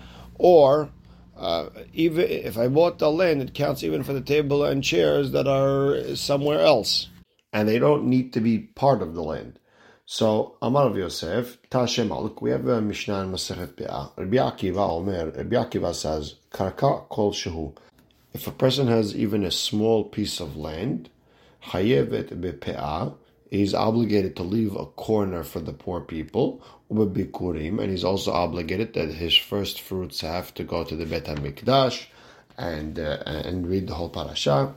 or 0.41 0.91
uh, 1.37 1.69
even 1.93 2.25
if 2.29 2.57
I 2.57 2.69
bought 2.69 2.99
the 2.99 3.11
land, 3.11 3.43
it 3.43 3.55
counts 3.55 3.83
even 3.83 4.03
for 4.03 4.15
the 4.15 4.21
table 4.23 4.65
and 4.65 4.83
chairs 4.83 5.33
that 5.33 5.47
are 5.47 6.17
somewhere 6.17 6.61
else, 6.61 7.09
and 7.53 7.69
they 7.69 7.79
don't 7.79 8.07
need 8.07 8.33
to 8.33 8.41
be 8.41 8.59
part 8.59 9.03
of 9.03 9.15
the 9.15 9.23
land. 9.23 9.59
So 10.07 10.57
Amar 10.63 10.87
of 10.87 10.97
Yosef, 10.97 11.59
Tashem 11.71 12.41
we 12.41 12.51
have 12.51 12.67
a 12.67 12.81
Mishnah 12.81 13.23
in 13.23 13.33
Masechet 13.33 13.75
Pe'ah. 13.75 14.13
Rabbi 14.17 14.37
Akiva 14.37 14.91
Omer, 14.91 15.31
Rabbi 15.31 15.57
Akiva 15.57 15.95
says, 15.95 16.37
Karka 16.51 17.09
kol 17.09 17.33
shehu. 17.33 17.77
If 18.33 18.47
a 18.47 18.53
person 18.53 18.89
has 18.89 19.15
even 19.15 19.45
a 19.45 19.51
small 19.51 20.05
piece 20.05 20.41
of 20.41 20.57
land, 20.57 21.11
Hayevet 21.67 22.41
be'pe'ah, 22.41 23.15
he's 23.51 23.75
obligated 23.75 24.37
to 24.37 24.43
leave 24.43 24.75
a 24.75 24.87
corner 24.87 25.43
for 25.43 25.61
the 25.61 25.73
poor 25.73 26.01
people, 26.01 26.63
and 26.89 27.91
he's 27.91 28.05
also 28.05 28.33
obligated 28.33 28.95
that 28.95 29.11
his 29.11 29.35
first 29.37 29.81
fruits 29.81 30.21
have 30.23 30.55
to 30.55 30.65
go 30.65 30.85
to 30.85 30.97
the 30.97 31.07
Bet 31.07 31.27
HaMikdash 31.27 32.07
and, 32.57 32.99
uh, 32.99 33.19
and 33.27 33.69
read 33.69 33.87
the 33.87 33.95
whole 33.95 34.09
parasha. 34.09 34.75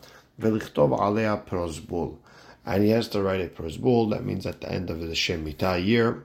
And 2.65 2.84
he 2.84 2.89
has 2.89 3.08
to 3.10 3.22
write 3.22 3.42
a 3.42 3.48
prosbul. 3.48 4.10
That 4.10 4.25
means 4.25 4.46
at 4.46 4.62
the 4.62 4.72
end 4.72 4.89
of 4.89 5.00
the 5.00 5.08
Shemitah 5.08 5.86
year, 5.86 6.24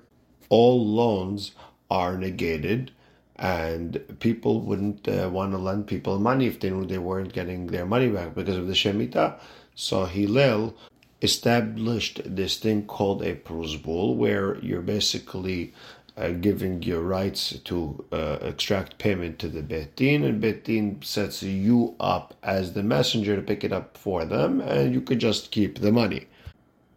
all 0.48 0.84
loans 0.86 1.52
are 1.90 2.16
negated 2.16 2.92
and 3.36 4.02
people 4.18 4.60
wouldn't 4.60 5.06
uh, 5.06 5.30
want 5.32 5.52
to 5.52 5.58
lend 5.58 5.86
people 5.86 6.18
money 6.18 6.46
if 6.46 6.58
they 6.58 6.70
knew 6.70 6.84
they 6.84 6.98
weren't 6.98 7.32
getting 7.32 7.68
their 7.68 7.86
money 7.86 8.08
back 8.08 8.34
because 8.34 8.56
of 8.56 8.66
the 8.66 8.72
Shemitah. 8.72 9.38
So 9.74 10.06
Hillel 10.06 10.74
established 11.20 12.20
this 12.24 12.58
thing 12.58 12.86
called 12.86 13.22
a 13.22 13.34
prosbul, 13.34 14.16
where 14.16 14.56
you're 14.58 14.82
basically 14.82 15.74
uh, 16.16 16.30
giving 16.30 16.82
your 16.82 17.02
rights 17.02 17.58
to 17.64 18.04
uh, 18.12 18.38
extract 18.40 18.98
payment 18.98 19.38
to 19.38 19.48
the 19.48 19.62
beit 19.62 19.96
din, 19.96 20.24
and 20.24 20.40
beit 20.40 20.64
din 20.64 21.00
sets 21.02 21.42
you 21.42 21.94
up 22.00 22.34
as 22.42 22.72
the 22.72 22.82
messenger 22.82 23.36
to 23.36 23.42
pick 23.42 23.64
it 23.64 23.72
up 23.72 23.96
for 23.96 24.24
them, 24.24 24.60
and 24.60 24.92
you 24.92 25.00
could 25.00 25.18
just 25.18 25.50
keep 25.50 25.78
the 25.78 25.92
money. 25.92 26.26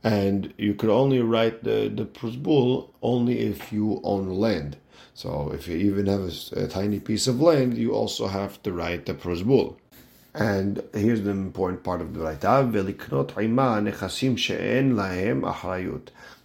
And 0.04 0.54
you 0.58 0.74
could 0.74 0.90
only 0.90 1.22
write 1.22 1.64
the 1.64 1.92
the 1.94 2.06
prosbul 2.06 2.90
only 3.02 3.40
if 3.40 3.72
you 3.72 4.02
own 4.04 4.30
land. 4.30 4.78
So 5.14 5.52
if 5.54 5.68
you 5.68 5.78
even 5.78 6.08
have 6.08 6.22
a, 6.22 6.64
a 6.64 6.68
tiny 6.68 7.00
piece 7.00 7.28
of 7.28 7.42
land, 7.42 7.78
you 7.78 7.94
also 7.94 8.28
have 8.28 8.62
to 8.64 8.72
write 8.72 9.06
the 9.06 9.14
prosbul. 9.14 9.78
And 10.34 10.82
here's 10.94 11.22
the 11.24 11.32
important 11.32 11.84
part 11.84 12.02
of 12.02 12.14
the 12.14 12.22
lahem. 12.22 12.72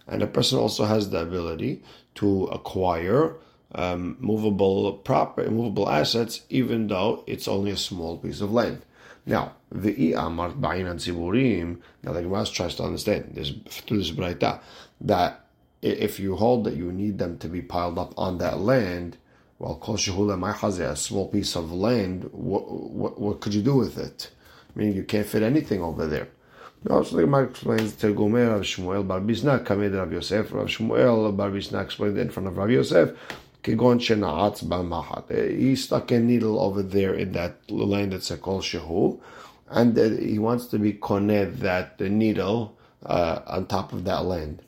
And 0.09 0.23
a 0.23 0.27
person 0.27 0.59
also 0.59 0.85
has 0.85 1.09
the 1.09 1.21
ability 1.21 1.83
to 2.15 2.45
acquire 2.45 3.35
um, 3.75 4.17
movable 4.19 4.93
proper 4.93 5.49
movable 5.49 5.89
assets, 5.89 6.41
even 6.49 6.87
though 6.87 7.23
it's 7.27 7.47
only 7.47 7.71
a 7.71 7.77
small 7.77 8.17
piece 8.17 8.41
of 8.41 8.51
land. 8.51 8.81
Now, 9.25 9.53
the 9.71 10.13
amar 10.13 10.51
ba'in 10.51 10.89
and 10.89 10.99
ziburim. 10.99 11.81
Now 12.03 12.13
the 12.13 12.21
Gemara 12.21 12.45
tries 12.45 12.75
to 12.75 12.83
understand 12.83 13.31
this 13.33 13.51
through 13.67 13.97
this 13.97 14.11
Braita 14.11 14.61
that 15.01 15.45
if 15.81 16.19
you 16.19 16.35
hold 16.37 16.63
that 16.63 16.75
you 16.75 16.91
need 16.91 17.17
them 17.19 17.37
to 17.39 17.47
be 17.47 17.61
piled 17.61 17.99
up 17.99 18.13
on 18.17 18.37
that 18.37 18.59
land, 18.59 19.17
well, 19.59 19.75
kol 19.75 19.97
shehula 19.97 20.91
a 20.91 20.95
small 20.95 21.27
piece 21.27 21.55
of 21.55 21.71
land, 21.71 22.29
what, 22.31 22.69
what, 22.69 23.19
what 23.19 23.39
could 23.39 23.53
you 23.53 23.61
do 23.61 23.75
with 23.75 23.97
it? 23.97 24.29
I 24.75 24.79
mean, 24.79 24.93
you 24.93 25.03
can't 25.03 25.25
fit 25.25 25.41
anything 25.41 25.81
over 25.81 26.05
there. 26.05 26.29
No, 26.83 27.01
so 27.01 27.15
the 27.15 27.23
Gemara 27.23 27.45
explains 27.45 27.95
Gomer 27.95 28.51
of 28.51 28.61
Shmuel 28.61 29.07
Bar 29.07 29.19
Bisna, 29.21 29.65
Kamed 29.65 29.95
Rav 29.95 30.13
Yosef, 30.13 30.53
Rav 30.53 30.67
Shmuel 30.67 31.35
Bar 31.35 31.49
Bisna 31.49 31.81
explained 31.83 32.19
in 32.19 32.29
front 32.29 32.47
of 32.47 32.55
Rav 32.55 32.69
Yosef, 32.69 33.17
Kegon 33.63 33.99
Shena'atz. 33.99 35.57
He 35.57 35.75
stuck 35.75 36.11
a 36.11 36.19
needle 36.19 36.61
over 36.61 36.83
there 36.83 37.15
in 37.15 37.31
that 37.31 37.69
land 37.69 38.13
that's 38.13 38.29
a 38.29 38.37
kol 38.37 38.61
shehu, 38.61 39.19
and 39.69 39.97
he 40.19 40.37
wants 40.37 40.67
to 40.67 40.77
be 40.77 40.93
koned 40.93 41.57
that 41.59 41.97
the 41.97 42.09
needle 42.09 42.77
uh, 43.05 43.41
on 43.47 43.65
top 43.65 43.91
of 43.91 44.03
that 44.05 44.25
land. 44.25 44.61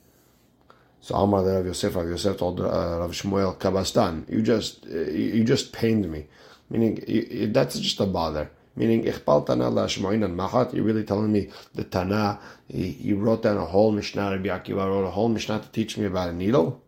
So 1.01 1.15
Amar 1.15 1.43
Rav 1.43 1.65
Yosef, 1.65 1.95
Rav 1.95 2.07
Yosef 2.07 2.37
told 2.37 2.59
uh, 2.59 2.97
Rav 2.99 3.11
Shmuel 3.11 3.57
Kabastan, 3.57 4.29
you 4.29 4.41
just 4.41 4.85
uh, 4.85 4.99
you 5.11 5.43
just 5.43 5.71
pained 5.71 6.11
me, 6.11 6.27
meaning 6.69 7.51
that's 7.53 7.79
just 7.79 7.99
a 7.99 8.05
bother. 8.05 8.51
Meaning, 8.75 9.03
Ichbal 9.03 9.45
Tana 9.45 9.65
Lashmoinan 9.65 10.35
Mahat, 10.35 10.73
you're 10.73 10.85
really 10.85 11.03
telling 11.03 11.33
me 11.33 11.49
the 11.75 11.83
Tana, 11.83 12.39
he, 12.69 12.91
he 12.91 13.13
wrote 13.13 13.43
down 13.43 13.57
a 13.57 13.65
whole 13.65 13.91
Mishnah, 13.91 14.31
Rabbi 14.31 14.47
Akiva 14.47 14.87
wrote 14.87 15.03
a 15.05 15.09
whole 15.09 15.27
Mishnah 15.27 15.59
to 15.59 15.67
teach 15.69 15.97
me 15.97 16.05
about 16.05 16.29
a 16.29 16.33
needle? 16.33 16.81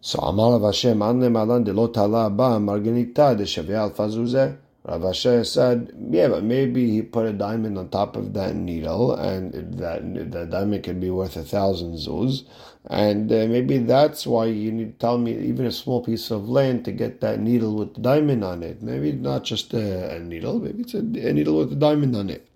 So 0.00 0.18
Amar 0.20 0.52
Rav 0.52 0.72
Ashi, 0.72 0.88
Anne 0.88 1.30
Malan 1.30 1.64
de 1.64 1.74
Lo 1.74 1.88
Tala 1.88 2.30
Ba 2.30 2.58
Marganita 2.58 3.36
de 3.36 3.44
Shaveh 3.44 3.76
Al 3.76 3.90
Fazuzeh, 3.90 4.56
Rav 4.84 5.04
Asher 5.04 5.44
said, 5.44 5.92
yeah, 6.10 6.28
but 6.28 6.42
maybe 6.42 6.90
he 6.90 7.02
put 7.02 7.26
a 7.26 7.34
diamond 7.34 7.76
on 7.76 7.90
top 7.90 8.16
of 8.16 8.32
that 8.32 8.56
needle, 8.56 9.12
and 9.14 9.52
that 9.76 10.32
the 10.32 10.46
diamond 10.46 10.84
could 10.84 11.00
be 11.00 11.10
worth 11.10 11.36
a 11.36 11.42
thousand 11.42 11.96
zuz, 11.96 12.44
and 12.88 13.30
uh, 13.30 13.46
maybe 13.46 13.78
that's 13.78 14.26
why 14.26 14.46
you 14.46 14.72
need 14.72 14.92
to 14.92 14.98
tell 14.98 15.18
me 15.18 15.36
even 15.36 15.66
a 15.66 15.72
small 15.72 16.02
piece 16.02 16.30
of 16.30 16.48
land 16.48 16.84
to 16.86 16.92
get 16.92 17.20
that 17.20 17.38
needle 17.40 17.76
with 17.76 17.94
the 17.94 18.00
diamond 18.00 18.42
on 18.42 18.62
it. 18.62 18.82
Maybe 18.82 19.12
not 19.12 19.44
just 19.44 19.74
a, 19.74 20.16
a 20.16 20.18
needle, 20.18 20.58
maybe 20.58 20.82
it's 20.82 20.94
a, 20.94 20.98
a 20.98 21.32
needle 21.32 21.58
with 21.58 21.72
a 21.72 21.76
diamond 21.76 22.16
on 22.16 22.30
it. 22.30 22.46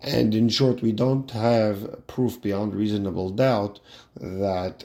And 0.00 0.34
in 0.34 0.48
short, 0.48 0.80
we 0.82 0.92
don't 0.92 1.30
have 1.32 2.06
proof 2.06 2.40
beyond 2.40 2.74
reasonable 2.74 3.30
doubt 3.30 3.80
that 4.16 4.84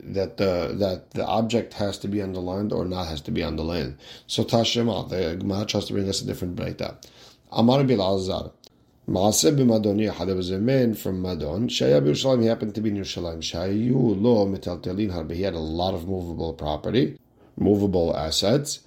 that 0.00 0.36
the 0.36 0.74
that 0.78 1.10
the 1.10 1.26
object 1.26 1.74
has 1.74 1.98
to 1.98 2.08
be 2.08 2.22
on 2.22 2.32
the 2.32 2.40
land 2.40 2.72
or 2.72 2.84
not 2.84 3.08
has 3.08 3.20
to 3.22 3.30
be 3.30 3.42
on 3.42 3.56
the 3.56 3.64
land. 3.64 3.98
So 4.26 4.44
Tashema, 4.44 5.08
the 5.08 5.36
Gemara 5.36 5.64
tries 5.66 5.86
to 5.86 5.92
bring 5.92 6.08
us 6.08 6.22
a 6.22 6.26
different 6.26 6.56
breakdown. 6.56 6.96
Amar 7.50 7.82
bil 7.84 8.02
Azar. 8.02 8.52
Maaseh 9.08 9.56
b'Madoni, 9.56 10.26
there 10.26 10.36
was 10.36 10.50
a 10.50 10.58
man 10.58 10.92
from 10.92 11.22
Madon, 11.22 11.66
Shaya 11.70 12.02
b'Yerushalayim, 12.02 12.42
he 12.42 12.46
happened 12.46 12.74
to 12.74 12.82
be 12.82 12.90
in 12.90 12.96
Yerushalayim. 12.96 13.38
Shayu 13.38 14.20
lo 14.20 14.46
metaltelin 14.46 15.10
harbe, 15.10 15.32
he 15.32 15.40
had 15.40 15.54
a 15.54 15.58
lot 15.58 15.94
of 15.94 16.06
movable 16.06 16.52
property, 16.52 17.18
movable 17.56 18.14
assets. 18.14 18.80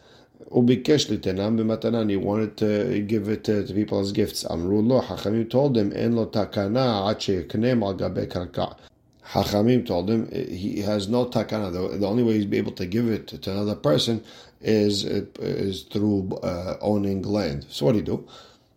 Ubikesh 0.52 1.10
litenam 1.10 1.58
b'matanan, 1.58 2.12
he 2.12 2.18
wanted 2.18 2.56
to 2.58 3.00
give 3.02 3.30
it 3.30 3.44
to, 3.46 3.66
to 3.66 3.74
people 3.74 3.98
as 3.98 4.12
gifts. 4.12 4.46
Amru 4.48 4.84
lo, 4.84 5.02
Hachamim 5.02 5.50
told 5.50 5.76
him, 5.76 5.92
en 5.96 6.16
lo 6.16 6.28
takana 6.28 7.10
ad 7.10 7.18
sheyeknem 7.18 7.82
al 7.82 7.96
gabe 7.96 8.28
karka. 8.28 8.78
Hachamim 9.26 9.88
told 9.88 10.08
him 10.08 10.30
he 10.32 10.82
has 10.82 11.08
no 11.08 11.26
takana. 11.26 11.74
The, 11.74 11.98
the 11.98 12.06
only 12.06 12.22
way 12.22 12.34
he's 12.34 12.46
be 12.46 12.60
able 12.60 12.74
to 12.74 12.86
give 12.86 13.08
it 13.08 13.30
to 13.30 13.52
another 13.52 13.76
person 13.76 14.24
is 14.62 15.04
is 15.04 15.82
through 15.82 16.30
uh, 16.44 16.78
owning 16.80 17.24
land. 17.24 17.66
So 17.70 17.88
what 17.88 17.94
do 17.94 17.98
you 17.98 18.04
do? 18.04 18.28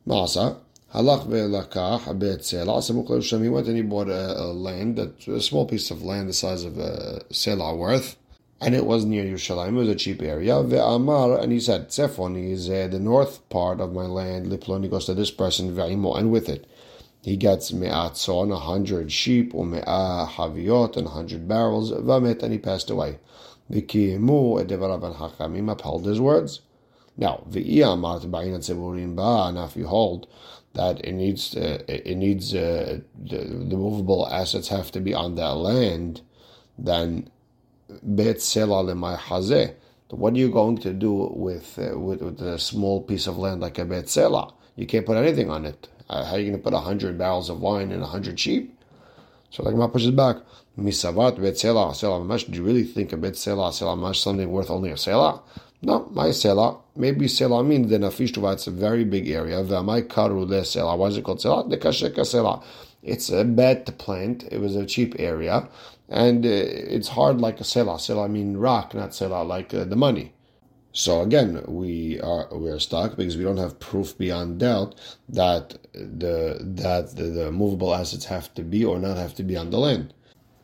Masa 0.06 0.56
halach 0.94 1.26
ve'lakach 1.26 2.18
bet 2.18 2.44
selah. 2.44 2.80
He 3.42 3.48
went 3.48 3.66
and 3.66 3.76
he 3.76 3.82
bought 3.82 4.08
a, 4.08 4.40
a 4.40 4.46
land, 4.52 4.98
a 4.98 5.40
small 5.40 5.66
piece 5.66 5.90
of 5.90 6.02
land 6.02 6.28
the 6.28 6.32
size 6.32 6.64
of 6.64 6.78
a 6.78 7.22
selah 7.32 7.74
worth, 7.74 8.16
and 8.60 8.74
it 8.74 8.86
was 8.86 9.04
near 9.04 9.24
Yerushalayim. 9.24 9.70
It 9.70 9.72
was 9.72 9.88
a 9.88 9.94
cheap 9.96 10.22
area. 10.22 10.54
Ve'amar, 10.54 11.42
and 11.42 11.52
he 11.52 11.60
said, 11.60 11.88
Tzefon 11.88 12.50
is 12.50 12.70
uh, 12.70 12.88
the 12.90 13.00
north 13.00 13.46
part 13.48 13.80
of 13.80 13.92
my 13.92 14.06
land. 14.06 14.46
Liploni 14.46 14.88
goes 14.88 15.06
to 15.06 15.14
this 15.14 15.30
person, 15.30 15.74
ve'imo, 15.74 16.16
and 16.16 16.30
with 16.30 16.48
it 16.48 16.66
he 17.24 17.38
gets 17.38 17.72
me'atzon, 17.72 18.52
a 18.52 18.56
hundred 18.58 19.10
sheep, 19.10 19.54
or 19.54 19.64
me'ah 19.64 20.26
haviot, 20.26 20.94
and 20.98 21.06
a 21.06 21.10
hundred 21.10 21.48
barrels, 21.48 21.90
v'amet, 21.90 22.42
and 22.42 22.52
he 22.52 22.58
passed 22.58 22.90
away. 22.90 23.18
V'kimu 23.70 24.62
edevarav 24.62 25.02
and 25.02 25.14
hachamim 25.14 25.72
upheld 25.72 26.04
his 26.04 26.20
words. 26.20 26.60
Now, 27.16 27.44
v'iyamart 27.48 28.30
ba'in 28.30 28.58
tzeburim 28.58 29.16
ba, 29.16 29.50
now 29.52 29.64
if 29.64 29.74
you 29.74 29.86
hold 29.86 30.26
that 30.74 31.04
it 31.04 31.12
needs, 31.12 31.54
it 31.54 32.16
needs, 32.16 32.54
uh, 32.54 33.00
the, 33.16 33.38
the 33.38 33.76
movable 33.76 34.28
assets 34.28 34.68
have 34.68 34.90
to 34.92 35.00
be 35.00 35.14
on 35.14 35.36
that 35.36 35.54
land, 35.54 36.20
then 36.76 37.30
bet 38.02 38.36
sela 38.36 38.84
lemay. 38.84 39.74
What 40.10 40.34
are 40.34 40.36
you 40.36 40.50
going 40.50 40.78
to 40.78 40.92
do 40.92 41.32
with, 41.34 41.78
uh, 41.78 41.98
with, 41.98 42.22
with 42.22 42.40
a 42.40 42.58
small 42.58 43.02
piece 43.02 43.26
of 43.26 43.38
land 43.38 43.60
like 43.60 43.78
a 43.78 43.84
bet 43.84 44.06
sela? 44.06 44.52
You 44.76 44.86
can't 44.86 45.06
put 45.06 45.16
anything 45.16 45.50
on 45.50 45.64
it. 45.64 45.88
Uh, 46.08 46.24
how 46.24 46.34
are 46.34 46.38
you 46.38 46.50
going 46.50 46.58
to 46.58 46.62
put 46.62 46.72
100 46.72 47.16
barrels 47.16 47.48
of 47.48 47.60
wine 47.60 47.90
in 47.90 48.00
100 48.00 48.38
sheep? 48.38 48.78
So 49.50 49.62
the 49.62 49.70
Gemara 49.70 49.88
pushes 49.88 50.10
back. 50.10 50.36
Misavat 50.76 51.40
bet 51.40 51.56
selah 51.56 51.94
selah 51.94 52.38
Do 52.38 52.52
you 52.52 52.64
really 52.64 52.82
think 52.82 53.12
a 53.12 53.16
bet 53.16 53.36
selah 53.36 53.72
selah 53.72 54.14
something 54.14 54.50
worth 54.50 54.70
only 54.70 54.90
a 54.90 54.96
selah? 54.96 55.40
No, 55.84 56.08
my 56.12 56.30
selah. 56.32 56.78
Maybe 56.96 57.28
selah 57.28 57.62
means 57.62 57.90
the 57.90 57.98
nafish 57.98 58.32
tuva. 58.32 58.54
It's 58.54 58.66
a 58.66 58.72
very 58.72 59.04
big 59.04 59.28
area. 59.28 59.62
V'amai 59.62 60.08
karu 60.08 60.48
le 60.48 60.64
selah. 60.64 60.96
Why 60.96 61.08
is 61.08 61.18
it 61.18 61.24
called 61.24 61.42
selah? 61.42 61.64
Dekasheka 61.64 62.26
selah. 62.26 62.62
It's 63.02 63.30
a 63.30 63.44
to 63.44 63.92
plant. 63.92 64.44
It 64.50 64.60
was 64.60 64.76
a 64.76 64.86
cheap 64.86 65.14
area, 65.18 65.68
and 66.08 66.46
uh, 66.46 66.48
it's 66.50 67.08
hard 67.08 67.40
like 67.40 67.60
a 67.60 67.64
selah. 67.64 68.00
Selah 68.00 68.28
mean 68.28 68.56
rock, 68.56 68.94
not 68.94 69.14
selah 69.14 69.44
like 69.44 69.74
uh, 69.74 69.84
the 69.84 69.96
money. 69.96 70.32
So 70.92 71.22
again, 71.22 71.62
we 71.68 72.20
are 72.20 72.48
we 72.56 72.70
are 72.70 72.80
stuck 72.80 73.16
because 73.16 73.36
we 73.36 73.44
don't 73.44 73.58
have 73.58 73.80
proof 73.80 74.16
beyond 74.16 74.60
doubt 74.60 74.94
that 75.28 75.78
the 75.92 76.58
that 76.60 77.16
the, 77.16 77.24
the 77.24 77.52
movable 77.52 77.94
assets 77.94 78.26
have 78.26 78.54
to 78.54 78.62
be 78.62 78.84
or 78.84 78.98
not 78.98 79.18
have 79.18 79.34
to 79.36 79.42
be 79.44 79.56
on 79.56 79.70
the 79.70 79.78
land. 79.78 80.14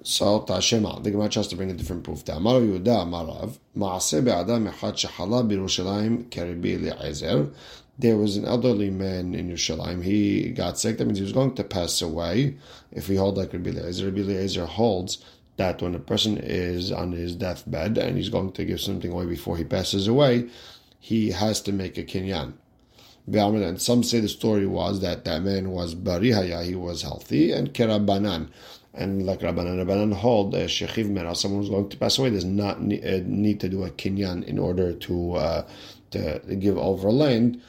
So 0.03 0.41
Tashema, 0.41 1.03
the 1.03 1.11
Gemara 1.11 1.29
tries 1.29 1.49
to 1.49 1.57
bring 1.57 1.71
a 1.71 1.75
different 1.75 2.05
proof. 2.05 2.27
Amar 2.29 2.61
Yehuda 2.61 3.05
Amarav 3.05 3.59
Maaseh 3.77 4.25
be'adam 4.25 4.73
echad 4.73 4.95
shechala 4.95 5.47
b'Yerushalayim 5.47 6.31
keribi 6.31 6.83
Eliezer. 6.83 7.51
There 7.99 8.17
was 8.17 8.39
an 8.39 8.47
elderly 8.47 8.89
man 8.89 9.35
in 9.35 9.51
Yerushalayim. 9.51 10.03
He 10.03 10.53
got 10.53 10.79
sick. 10.79 10.97
That 10.97 11.05
means 11.05 11.19
he 11.19 11.25
was 11.25 11.35
going 11.35 11.55
to 11.57 11.65
pass 11.65 12.01
away. 12.01 12.57
If 12.91 13.11
we 13.11 13.17
hold 13.17 13.37
like 13.37 13.53
Rabbi 13.53 13.71
Eliezer, 13.71 14.07
Rabbi 14.07 14.21
Eliezer 14.21 14.65
holds 14.65 15.23
that 15.59 15.83
when 15.83 15.95
a 15.95 15.99
person 15.99 16.39
is 16.39 16.91
on 16.91 17.13
his 17.13 17.37
deathbed 17.37 17.99
and 17.99 18.17
he's 18.17 18.31
going 18.31 18.53
to 18.53 18.65
give 18.65 18.81
something 18.81 19.13
away 19.13 19.27
before 19.27 19.59
he 19.59 19.65
passes 19.65 20.09
away, 20.09 20.49
he 20.99 21.33
has 21.33 21.61
to 21.61 21.73
make 21.73 21.99
a 21.99 22.05
kinyan. 22.05 22.55
And 23.33 23.83
some 23.83 24.03
say 24.03 24.21
the 24.21 24.29
story 24.29 24.67
was 24.67 25.03
that 25.03 25.25
that 25.27 25.43
man 25.43 25.71
was 25.71 25.95
barihaya, 25.95 26.65
he 26.65 26.75
was 26.75 27.03
healthy, 27.03 27.53
and 27.53 27.75
kerabanan. 27.75 28.49
And 29.01 29.25
like 29.25 29.41
Rabbanan, 29.41 29.85
Rabbanan 29.85 30.13
hold 30.13 30.55
a 30.55 30.67
shechiv 30.67 31.09
mera, 31.09 31.35
someone 31.35 31.63
who's 31.63 31.71
going 31.71 31.89
to 31.89 31.97
pass 31.97 32.19
away 32.19 32.31
does 32.31 32.45
not 32.45 32.83
need, 32.83 33.05
uh, 33.05 33.21
need 33.25 33.59
to 33.61 33.69
do 33.69 33.85
a 33.85 33.91
kinyan 33.91 34.45
in 34.45 34.59
order 34.59 34.93
to 34.93 35.33
uh, 35.33 35.67
to 36.11 36.41
give 36.59 36.77
over 36.77 37.11
land. 37.11 37.61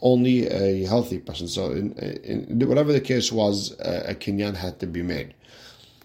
Only 0.00 0.48
a 0.48 0.84
healthy 0.84 1.18
person. 1.18 1.46
So, 1.48 1.70
in, 1.72 1.92
in, 1.92 2.68
whatever 2.68 2.92
the 2.92 3.00
case 3.00 3.30
was, 3.30 3.78
uh, 3.80 4.04
a 4.08 4.14
kinyan 4.14 4.56
had 4.56 4.80
to 4.80 4.86
be 4.86 5.02
made. 5.02 5.34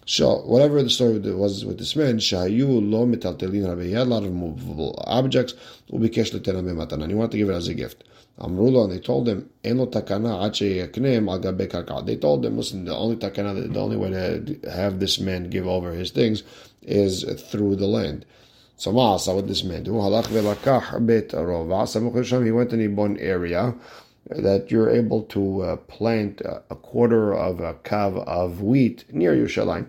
So 0.06 0.40
whatever 0.42 0.82
the 0.82 0.90
story 0.90 1.18
was 1.18 1.64
with 1.64 1.78
this 1.78 1.94
man, 1.94 2.18
Shayu 2.18 2.66
lo 2.90 3.06
mitaltelin 3.06 3.68
rabbi, 3.68 3.84
he 3.84 3.92
had 3.92 4.08
a 4.08 4.10
lot 4.10 4.24
of 4.24 4.32
movable 4.32 4.96
objects. 5.06 5.54
He 5.86 5.96
wanted 5.98 6.32
to 6.32 7.36
give 7.38 7.48
it 7.48 7.54
as 7.54 7.68
a 7.68 7.74
gift. 7.74 8.02
Amrulo, 8.40 8.84
and 8.84 8.92
they 8.92 8.98
told 8.98 9.28
him, 9.28 9.50
They 9.62 9.70
told 12.16 12.44
him, 12.44 12.56
listen, 12.56 12.84
the 12.86 12.96
only 12.96 13.16
takana, 13.16 13.72
the 13.72 13.80
only 13.80 13.96
way 13.96 14.10
to 14.10 14.70
have 14.70 14.98
this 14.98 15.20
man 15.20 15.50
give 15.50 15.66
over 15.66 15.92
his 15.92 16.10
things 16.10 16.42
is 16.82 17.24
through 17.50 17.76
the 17.76 17.86
land. 17.86 18.24
So 18.76 18.92
ma'asa, 18.92 19.34
what 19.34 19.46
this 19.46 19.62
man 19.62 19.82
do? 19.82 19.92
He 22.44 22.50
went 22.50 22.72
and 22.72 22.80
he 22.80 22.88
bought 22.88 23.16
area 23.20 23.74
that 24.30 24.70
you're 24.70 24.90
able 24.90 25.22
to 25.24 25.62
uh, 25.62 25.76
plant 25.76 26.40
a 26.40 26.76
quarter 26.76 27.34
of 27.34 27.60
a 27.60 27.74
kav 27.74 28.16
of 28.26 28.62
wheat 28.62 29.04
near 29.12 29.34
Yerushalayim. 29.34 29.86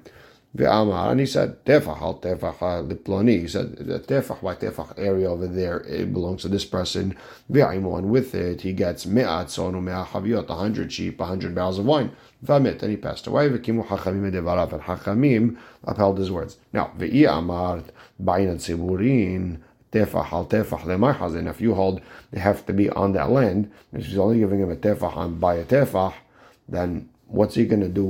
And 0.53 1.19
he 1.19 1.25
said, 1.25 1.63
Tefach 1.63 2.01
al 2.01 2.19
Tefach 2.19 2.59
Liploni. 2.85 3.39
He 3.39 3.47
said, 3.47 3.77
the 3.77 3.99
Tefach 3.99 4.41
by 4.41 4.55
Tefach 4.55 4.99
area 4.99 5.31
over 5.31 5.47
there, 5.47 5.77
it 5.81 6.11
belongs 6.11 6.41
to 6.41 6.49
this 6.49 6.65
person. 6.65 7.15
And 7.49 8.09
with 8.09 8.35
it, 8.35 8.61
he 8.61 8.73
gets 8.73 9.05
Me'at 9.05 9.47
Sonu 9.47 9.81
Me'ah 9.81 10.05
Haviyot, 10.07 10.49
100 10.49 10.91
sheep, 10.91 11.19
100 11.19 11.55
barrels 11.55 11.79
of 11.79 11.85
wine. 11.85 12.11
V'amit, 12.45 12.81
and 12.81 12.91
he 12.91 12.97
passed 12.97 13.27
away. 13.27 13.47
V'kimu 13.47 13.87
Hachamim 13.87 14.29
Edevarav, 14.29 14.73
and 14.73 14.81
Hachamim 14.81 15.57
upheld 15.85 16.17
his 16.17 16.29
words. 16.29 16.57
Now, 16.73 16.91
V'i 16.97 17.29
Amar, 17.29 17.83
Bayin 18.21 18.57
Tziburin, 18.57 19.59
tefach 19.93 20.33
al 20.33 20.45
tefach 20.45 20.83
lemarchaz. 20.83 21.49
if 21.49 21.61
you 21.61 21.73
hold 21.75 22.01
they 22.31 22.39
have 22.39 22.65
to 22.65 22.73
be 22.73 22.89
on 22.89 23.13
that 23.13 23.29
land, 23.29 23.71
if 23.93 24.05
he's 24.05 24.17
only 24.17 24.39
giving 24.39 24.59
him 24.59 24.71
a 24.71 24.75
tefach 24.75 25.15
on 25.15 25.35
by 25.39 25.55
a 25.55 25.65
tefach, 25.65 26.13
then 26.67 27.09
what's 27.31 27.55
he 27.55 27.65
going 27.65 27.81
to 27.81 27.89
do? 27.89 28.03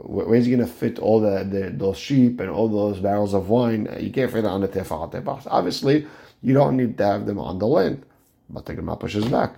Where's 0.00 0.46
he 0.46 0.52
going 0.54 0.66
to 0.66 0.72
fit 0.72 0.98
all 0.98 1.20
the, 1.20 1.44
the, 1.44 1.70
those 1.70 1.98
sheep 1.98 2.40
and 2.40 2.48
all 2.48 2.68
those 2.68 3.00
barrels 3.00 3.34
of 3.34 3.48
wine? 3.48 3.88
Uh, 3.88 3.98
you 3.98 4.10
can't 4.10 4.30
fit 4.30 4.44
it 4.44 4.46
on 4.46 4.60
the 4.60 4.68
tefach 4.68 4.90
al 4.90 5.10
tefach. 5.10 5.46
Obviously, 5.50 6.06
you 6.42 6.54
don't 6.54 6.76
need 6.76 6.96
to 6.98 7.04
have 7.04 7.26
them 7.26 7.38
on 7.38 7.58
the 7.58 7.66
land. 7.66 8.04
But 8.48 8.66
the 8.66 8.74
Gemara 8.74 8.96
pushes 8.96 9.26
back. 9.26 9.56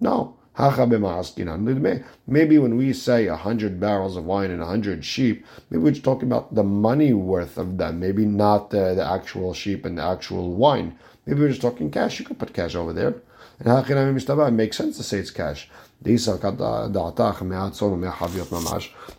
No. 0.00 0.36
Maybe 2.26 2.58
when 2.58 2.76
we 2.76 2.92
say 2.92 3.26
a 3.26 3.36
hundred 3.36 3.80
barrels 3.80 4.18
of 4.18 4.26
wine 4.26 4.50
and 4.50 4.62
a 4.62 4.66
hundred 4.66 5.02
sheep, 5.02 5.46
maybe 5.70 5.82
we're 5.82 5.92
just 5.92 6.04
talking 6.04 6.28
about 6.28 6.54
the 6.54 6.62
money 6.62 7.14
worth 7.14 7.56
of 7.56 7.78
them, 7.78 8.00
maybe 8.00 8.26
not 8.26 8.68
the, 8.68 8.94
the 8.94 9.04
actual 9.04 9.54
sheep 9.54 9.86
and 9.86 9.96
the 9.96 10.02
actual 10.02 10.52
wine. 10.52 10.98
Maybe 11.24 11.40
we're 11.40 11.48
just 11.48 11.62
talking 11.62 11.90
cash. 11.90 12.18
You 12.18 12.26
could 12.26 12.38
put 12.38 12.52
cash 12.52 12.74
over 12.74 12.92
there. 12.92 13.14
And 13.60 13.68
how 13.68 13.82
can 13.82 13.96
I 13.96 14.50
makes 14.50 14.76
sense 14.76 14.98
to 14.98 15.02
say 15.02 15.18
it's 15.18 15.30
cash. 15.30 15.70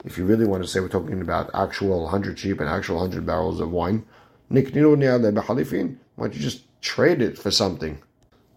If 0.06 0.18
you 0.18 0.26
really 0.26 0.46
want 0.46 0.64
to 0.64 0.70
say 0.70 0.80
we're 0.80 0.90
talking 0.90 1.22
about 1.22 1.50
actual 1.54 2.04
100 2.04 2.38
sheep 2.38 2.60
and 2.60 2.70
actual 2.70 2.96
100 2.98 3.26
barrels 3.26 3.60
of 3.60 3.72
wine, 3.72 4.06
Why 4.50 6.28
don't 6.28 6.36
you 6.36 6.42
just 6.42 6.82
trade 6.82 7.22
it 7.22 7.38
for 7.38 7.52
something? 7.52 8.00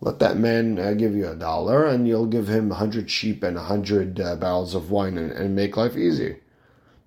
Let 0.00 0.18
that 0.18 0.36
man 0.36 0.78
uh, 0.78 0.92
give 0.92 1.14
you 1.14 1.28
a 1.28 1.36
dollar, 1.36 1.86
and 1.86 2.06
you'll 2.06 2.26
give 2.26 2.48
him 2.48 2.70
a 2.70 2.74
hundred 2.74 3.10
sheep 3.10 3.42
and 3.42 3.56
a 3.56 3.62
hundred 3.62 4.20
uh, 4.20 4.36
barrels 4.36 4.74
of 4.74 4.90
wine, 4.90 5.16
and, 5.16 5.32
and, 5.32 5.56
make 5.56 5.76
life 5.76 5.96
easy. 5.96 6.36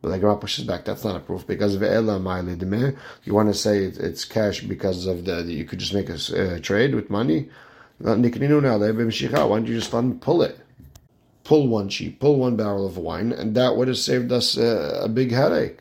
But 0.01 0.09
the 0.09 0.17
Gemara 0.17 0.37
pushes 0.37 0.65
back. 0.65 0.85
That's 0.85 1.03
not 1.03 1.15
a 1.15 1.19
proof 1.19 1.45
because 1.45 1.75
of 1.75 1.83
Ela. 1.83 2.17
You 3.25 3.33
want 3.33 3.49
to 3.49 3.53
say 3.53 3.83
it's 3.83 4.25
cash 4.25 4.61
because 4.61 5.05
of 5.05 5.25
the 5.25 5.43
you 5.43 5.65
could 5.65 5.79
just 5.79 5.93
make 5.93 6.09
a 6.09 6.55
uh, 6.55 6.59
trade 6.59 6.95
with 6.95 7.09
money. 7.09 7.49
Why 7.99 8.15
don't 8.15 8.23
you 8.23 9.75
just 9.75 9.93
let 9.93 9.99
him 9.99 10.19
pull 10.19 10.41
it? 10.41 10.57
Pull 11.49 11.67
one 11.67 11.89
sheep, 11.89 12.19
pull 12.19 12.35
one 12.35 12.55
barrel 12.57 12.85
of 12.85 12.95
wine, 12.95 13.31
and 13.31 13.55
that 13.55 13.75
would 13.75 13.87
have 13.87 13.97
saved 13.97 14.31
us 14.31 14.55
uh, 14.55 14.99
a 15.01 15.09
big 15.09 15.31
headache. 15.31 15.79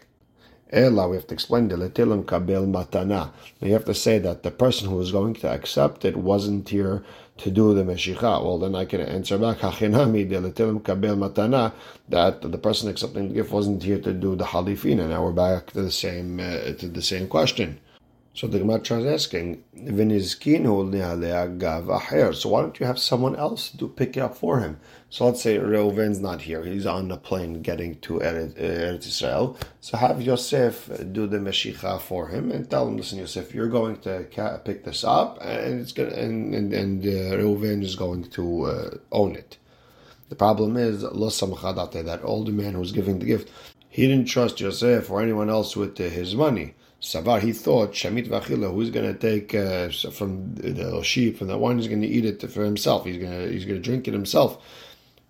Ela, 0.72 1.06
we 1.06 1.16
have 1.16 1.26
to 1.26 1.34
explain 1.34 1.68
the 1.68 1.76
letilim 1.76 2.26
kabel 2.26 2.66
matana. 2.66 3.32
You 3.60 3.74
have 3.74 3.84
to 3.84 3.92
say 3.92 4.18
that 4.18 4.42
the 4.44 4.50
person 4.50 4.88
who 4.88 4.96
was 4.96 5.12
going 5.12 5.34
to 5.34 5.48
accept 5.50 6.06
it 6.06 6.16
wasn't 6.16 6.70
here 6.70 7.04
to 7.36 7.50
do 7.50 7.74
the 7.74 7.84
meshicha. 7.84 8.42
Well, 8.42 8.58
then 8.58 8.74
I 8.74 8.86
can 8.86 9.02
answer 9.02 9.36
back 9.36 9.58
hachinami 9.58 10.26
the 10.30 10.36
letilim 10.36 10.82
kabel 10.82 11.16
matana 11.16 11.74
that 12.08 12.40
the 12.40 12.56
person 12.56 12.88
accepting 12.88 13.28
the 13.28 13.34
gift 13.34 13.52
wasn't 13.52 13.82
here 13.82 14.00
to 14.00 14.14
do 14.14 14.36
the 14.36 14.44
halifina. 14.44 15.06
Now 15.06 15.22
we're 15.22 15.32
back 15.32 15.72
to 15.72 15.82
the 15.82 15.90
same 15.90 16.40
uh, 16.40 16.72
to 16.78 16.88
the 16.88 17.02
same 17.02 17.28
question. 17.28 17.78
So 18.38 18.46
the 18.46 18.60
Gemara 18.60 18.78
is 18.78 19.04
asking, 19.04 19.64
So 19.74 19.90
why 22.48 22.62
don't 22.62 22.78
you 22.78 22.86
have 22.86 23.00
someone 23.00 23.34
else 23.34 23.70
to 23.70 23.88
pick 23.88 24.16
it 24.16 24.20
up 24.20 24.36
for 24.36 24.60
him? 24.60 24.78
So 25.10 25.26
let's 25.26 25.42
say 25.42 25.58
Reuven's 25.58 26.20
not 26.20 26.42
here; 26.42 26.62
he's 26.62 26.86
on 26.86 27.08
the 27.08 27.16
plane 27.16 27.62
getting 27.62 27.98
to 28.02 28.20
Eretz 28.20 29.08
Israel. 29.08 29.58
So 29.80 29.96
have 29.96 30.22
Yosef 30.22 30.88
do 31.10 31.26
the 31.26 31.38
meshicha 31.38 32.00
for 32.00 32.28
him 32.28 32.52
and 32.52 32.70
tell 32.70 32.86
him, 32.86 32.96
"Listen, 32.96 33.18
Yosef, 33.18 33.52
you're 33.52 33.66
going 33.66 33.96
to 34.02 34.24
pick 34.64 34.84
this 34.84 35.02
up, 35.02 35.38
and 35.42 35.80
it's 35.80 35.90
going 35.90 36.12
and 36.12 36.54
and, 36.54 36.72
and 36.72 37.04
uh, 37.04 37.38
Reuven 37.42 37.82
is 37.82 37.96
going 37.96 38.22
to 38.38 38.66
uh, 38.66 38.90
own 39.10 39.34
it." 39.34 39.58
The 40.28 40.36
problem 40.36 40.76
is 40.76 41.00
that 41.00 42.20
older 42.22 42.52
man 42.52 42.74
who 42.74 42.80
was 42.86 42.92
giving 42.92 43.18
the 43.18 43.26
gift, 43.26 43.50
he 43.88 44.06
didn't 44.06 44.26
trust 44.26 44.60
Yosef 44.60 45.10
or 45.10 45.20
anyone 45.20 45.50
else 45.50 45.74
with 45.74 46.00
uh, 46.00 46.04
his 46.04 46.36
money. 46.36 46.74
Savar, 47.00 47.40
he 47.40 47.52
thought, 47.52 47.92
Shamit 47.92 48.28
Vachila, 48.28 48.72
who's 48.74 48.90
going 48.90 49.06
to 49.06 49.18
take 49.18 49.54
uh, 49.54 49.88
from 50.10 50.54
the 50.56 51.00
sheep, 51.02 51.38
from 51.38 51.46
the 51.46 51.56
wine, 51.56 51.78
he's 51.78 51.86
going 51.86 52.02
to 52.02 52.08
eat 52.08 52.24
it 52.24 52.42
for 52.50 52.64
himself. 52.64 53.04
He's 53.04 53.18
going 53.18 53.30
to 53.30 53.52
he's 53.52 53.64
going 53.64 53.80
to 53.80 53.82
drink 53.82 54.08
it 54.08 54.14
himself. 54.14 54.58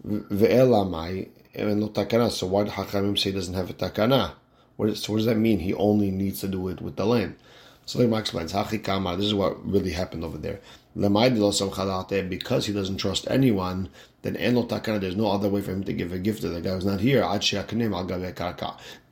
Ve'elamai, 0.06 1.28
and 1.54 1.80
no 1.80 1.88
takana. 1.88 2.30
So 2.30 2.46
why 2.46 2.64
did 2.64 2.72
Hachamim 2.72 3.18
say 3.18 3.30
he 3.30 3.36
doesn't 3.36 3.54
have 3.54 3.68
a 3.68 3.74
takana? 3.74 4.32
What, 4.76 4.88
is, 4.90 5.02
so 5.02 5.12
what 5.12 5.18
does 5.18 5.26
that 5.26 5.36
mean? 5.36 5.58
He 5.58 5.74
only 5.74 6.10
needs 6.10 6.40
to 6.40 6.48
do 6.48 6.68
it 6.68 6.80
with 6.80 6.96
the 6.96 7.04
land. 7.04 7.36
So 7.84 7.98
the 7.98 8.04
Gemara 8.04 8.20
explains, 8.20 8.52
Hachikama, 8.52 9.16
this 9.16 9.26
is 9.26 9.34
what 9.34 9.66
really 9.66 9.92
happened 9.92 10.22
over 10.22 10.38
there. 10.38 10.60
Because 10.94 12.66
he 12.66 12.72
doesn't 12.72 12.98
trust 12.98 13.26
anyone, 13.30 13.88
then 14.22 14.34
there's 14.34 15.16
no 15.16 15.30
other 15.30 15.48
way 15.48 15.60
for 15.62 15.72
him 15.72 15.84
to 15.84 15.92
give 15.92 16.12
a 16.12 16.18
gift 16.18 16.42
to 16.42 16.48
the 16.48 16.60
guy 16.60 16.74
who's 16.74 16.84
not 16.84 17.00
here 17.00 17.22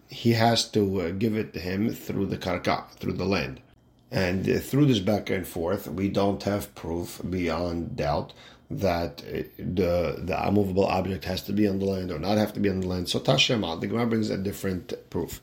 he 0.09 0.33
has 0.33 0.69
to 0.71 1.01
uh, 1.01 1.11
give 1.11 1.37
it 1.37 1.53
to 1.55 1.61
him 1.61 1.90
through 1.90 2.27
the 2.27 2.38
karka, 2.38 2.88
through 2.92 3.14
the 3.14 3.25
land. 3.25 3.61
And 4.11 4.49
uh, 4.49 4.59
through 4.59 4.87
this 4.87 5.01
back 5.01 5.31
and 5.31 5.47
forth, 5.47 5.88
we 5.88 6.09
don't 6.09 6.42
have 6.45 6.75
proof 6.75 7.21
beyond 7.29 7.97
doubt 7.97 8.33
that 8.71 9.23
uh, 9.23 9.42
the 9.59 10.16
the 10.19 10.47
immovable 10.47 10.87
object 10.87 11.25
has 11.25 11.42
to 11.42 11.53
be 11.53 11.69
on 11.69 11.79
the 11.79 11.87
land 11.87 12.11
or 12.11 12.19
not 12.19 12.38
have 12.38 12.53
to 12.53 12.61
be 12.61 12.69
on 12.69 12.81
the 12.81 12.87
land. 12.87 13.09
So 13.09 13.21
Tashema, 13.21 13.81
the 13.81 13.87
Gemara 13.87 14.07
brings 14.07 14.31
a 14.31 14.38
different 14.38 14.92
proof. 15.11 15.40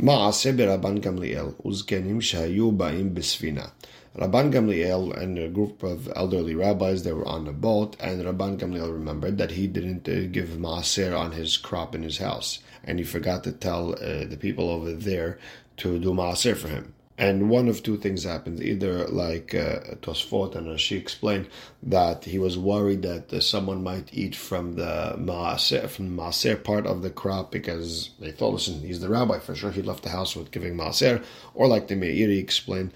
Ma'aseh 0.00 0.56
Rabban 0.56 1.00
Gamliel 1.00 1.54
uzkenim 1.62 2.20
shayu 2.20 2.76
ba'im 2.76 3.14
besfina. 3.14 3.70
Rabban 4.16 4.52
Gamliel 4.52 5.16
and 5.16 5.38
a 5.38 5.48
group 5.48 5.82
of 5.82 6.12
elderly 6.14 6.54
rabbis 6.54 7.02
they 7.02 7.12
were 7.12 7.26
on 7.26 7.46
a 7.48 7.52
boat, 7.52 7.96
and 7.98 8.22
Rabban 8.22 8.58
Gamliel 8.58 8.92
remembered 8.92 9.38
that 9.38 9.52
he 9.52 9.66
didn't 9.66 10.06
uh, 10.06 10.28
give 10.30 10.50
maaser 10.50 11.18
on 11.18 11.32
his 11.32 11.56
crop 11.56 11.94
in 11.94 12.02
his 12.02 12.18
house 12.18 12.58
and 12.84 12.98
he 12.98 13.04
forgot 13.04 13.44
to 13.44 13.52
tell 13.52 13.92
uh, 13.94 14.24
the 14.24 14.38
people 14.38 14.68
over 14.70 14.92
there 14.92 15.38
to 15.78 15.98
do 15.98 16.12
maaser 16.12 16.56
for 16.56 16.68
him. 16.68 16.94
And 17.18 17.50
one 17.50 17.68
of 17.68 17.82
two 17.82 17.98
things 17.98 18.24
happened. 18.24 18.62
Either, 18.62 19.06
like 19.06 19.54
uh, 19.54 19.96
Tosfot 20.00 20.56
and 20.56 20.80
she 20.80 20.96
explained, 20.96 21.48
that 21.82 22.24
he 22.24 22.38
was 22.38 22.58
worried 22.58 23.02
that 23.02 23.32
uh, 23.32 23.40
someone 23.40 23.82
might 23.82 24.08
eat 24.12 24.34
from 24.34 24.74
the 24.74 25.14
maaser, 25.18 25.88
from 25.88 26.16
maaser 26.16 26.62
part 26.62 26.86
of 26.86 27.02
the 27.02 27.10
crop 27.10 27.52
because 27.52 28.10
they 28.18 28.32
thought, 28.32 28.54
listen, 28.54 28.80
he's 28.80 29.00
the 29.00 29.10
rabbi, 29.10 29.38
for 29.38 29.54
sure 29.54 29.70
he 29.70 29.82
left 29.82 30.02
the 30.02 30.08
house 30.08 30.34
with 30.34 30.50
giving 30.50 30.74
maaser. 30.74 31.22
Or 31.54 31.68
like 31.68 31.88
the 31.88 31.94
Meiri 31.94 32.38
explained, 32.38 32.92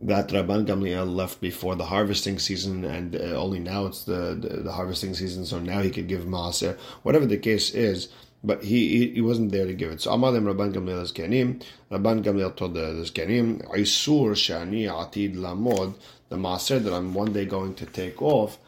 that 0.00 0.28
Rabban 0.28 0.66
Gamliel 0.66 1.14
left 1.14 1.40
before 1.40 1.74
the 1.74 1.86
harvesting 1.86 2.38
season, 2.38 2.84
and 2.84 3.16
uh, 3.16 3.34
only 3.34 3.58
now 3.58 3.86
it's 3.86 4.04
the, 4.04 4.36
the, 4.38 4.62
the 4.62 4.72
harvesting 4.72 5.14
season, 5.14 5.46
so 5.46 5.58
now 5.58 5.80
he 5.80 5.90
could 5.90 6.06
give 6.06 6.24
maaser. 6.24 6.78
Whatever 7.02 7.26
the 7.26 7.38
case 7.38 7.70
is, 7.70 8.08
but 8.46 8.62
he, 8.62 9.10
he, 9.10 9.20
wasn't 9.20 9.50
there 9.50 9.66
to 9.66 9.74
give 9.74 9.90
it. 9.90 10.00
So 10.00 10.12
Amadim 10.12 10.44
Rabban 10.44 10.72
Gamliel 10.72 11.12
Zkanim, 11.12 11.62
Rabban 11.90 12.22
Gamliel 12.22 12.54
told 12.54 12.74
the, 12.74 12.80
Zkanim, 12.80 13.68
Isur 13.74 14.30
Shani 14.32 14.84
Atid 14.84 15.34
Lamod, 15.34 15.94
the 16.28 16.36
Maser 16.36 16.82
that 16.82 16.92
I'm 16.92 17.12
one 17.12 17.32
day 17.32 17.44
going 17.44 17.74
to 17.74 17.86
take 17.86 18.22
off, 18.22 18.58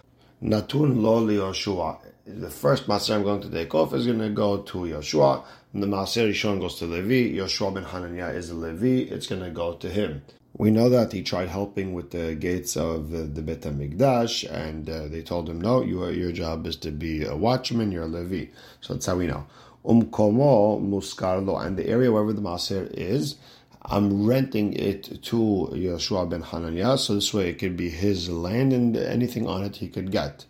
Natun 0.43 1.01
Lo 1.01 1.25
Yoshua. 1.25 1.99
The 2.27 2.51
first 2.51 2.89
Maser 2.89 3.15
I'm 3.15 3.23
going 3.23 3.41
to 3.43 3.51
take 3.51 3.73
off 3.73 3.95
is 3.95 4.07
going 4.07 4.19
to 4.19 4.31
go 4.31 4.59
to 4.59 4.79
Yoshua. 4.79 5.45
And 5.73 5.83
the 5.83 5.87
Maser 5.87 6.29
Rishon 6.29 6.61
goes 6.61 6.75
to 6.81 6.87
Levi. 6.87 7.37
Yoshua 7.39 7.73
ben 7.73 7.85
Hananiah 7.85 8.35
is 8.35 8.51
a 8.51 8.55
Levi. 8.55 9.13
It's 9.13 9.29
going 9.29 9.43
to 9.43 9.51
go 9.51 9.75
to 9.75 9.89
him. 9.89 10.23
We 10.57 10.73
know 10.73 10.89
that 10.89 11.13
he 11.13 11.23
tried 11.23 11.51
helping 11.51 11.93
with 11.93 12.11
the 12.11 12.35
gates 12.35 12.77
of 12.77 13.11
the, 13.11 13.43
Bet 13.43 13.61
HaMikdash, 13.61 14.51
and 14.51 14.91
uh, 14.91 15.07
they 15.07 15.23
told 15.23 15.49
him, 15.49 15.61
no, 15.61 15.83
you, 15.85 16.05
your 16.09 16.33
job 16.33 16.67
is 16.67 16.75
to 16.79 16.91
be 16.91 17.25
a 17.25 17.37
watchman, 17.37 17.93
you're 17.93 18.05
a 18.05 18.07
Levi. 18.07 18.51
So 18.81 18.95
that's 18.95 19.07
how 19.07 19.17
we 19.17 19.29
know 19.29 19.47
umkomo 19.85 20.81
muskarlo, 20.81 21.65
and 21.65 21.77
the 21.77 21.89
area 21.89 22.11
wherever 22.13 22.33
the 22.33 22.41
maser 22.41 22.91
is, 22.93 23.37
I'm 23.83 24.27
renting 24.27 24.75
it 24.75 25.23
to 25.25 25.71
Yeshua 25.73 26.29
ben 26.29 26.43
Hananiah, 26.43 26.99
so 26.99 27.15
this 27.15 27.33
way 27.33 27.49
it 27.51 27.59
could 27.59 27.77
be 27.77 27.89
his 27.89 28.29
land 28.29 28.73
and 28.73 28.97
anything 28.97 29.47
on 29.47 29.65
it 29.65 29.77
he 29.77 29.89
could 29.89 30.11
get. 30.11 30.45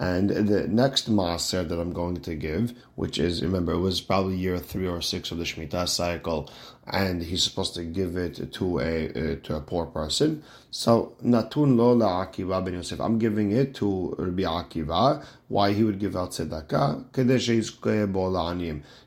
And 0.00 0.30
the 0.30 0.66
next 0.66 1.10
Maaser 1.10 1.68
that 1.68 1.78
I'm 1.78 1.92
going 1.92 2.22
to 2.22 2.34
give, 2.34 2.72
which 2.94 3.18
is, 3.18 3.42
remember, 3.42 3.72
it 3.72 3.80
was 3.80 4.00
probably 4.00 4.34
year 4.34 4.58
three 4.58 4.88
or 4.88 5.02
six 5.02 5.30
of 5.30 5.36
the 5.36 5.44
Shemitah 5.44 5.86
cycle, 5.86 6.50
and 6.86 7.22
he's 7.22 7.42
supposed 7.44 7.74
to 7.74 7.84
give 7.84 8.16
it 8.16 8.50
to 8.50 8.80
a 8.80 9.10
uh, 9.10 9.36
to 9.42 9.56
a 9.56 9.60
poor 9.60 9.84
person. 9.84 10.42
So 10.70 11.12
Natun 11.22 11.76
lo 11.76 11.98
Akiva 11.98 12.64
ben 12.64 12.74
Yosef. 12.74 12.98
I'm 12.98 13.18
giving 13.18 13.52
it 13.52 13.74
to 13.74 14.14
Rabbi 14.16 14.44
Akiva. 14.44 15.22
Why 15.48 15.74
he 15.74 15.84
would 15.84 15.98
give 15.98 16.16
out 16.16 16.30
tzedakah? 16.30 17.04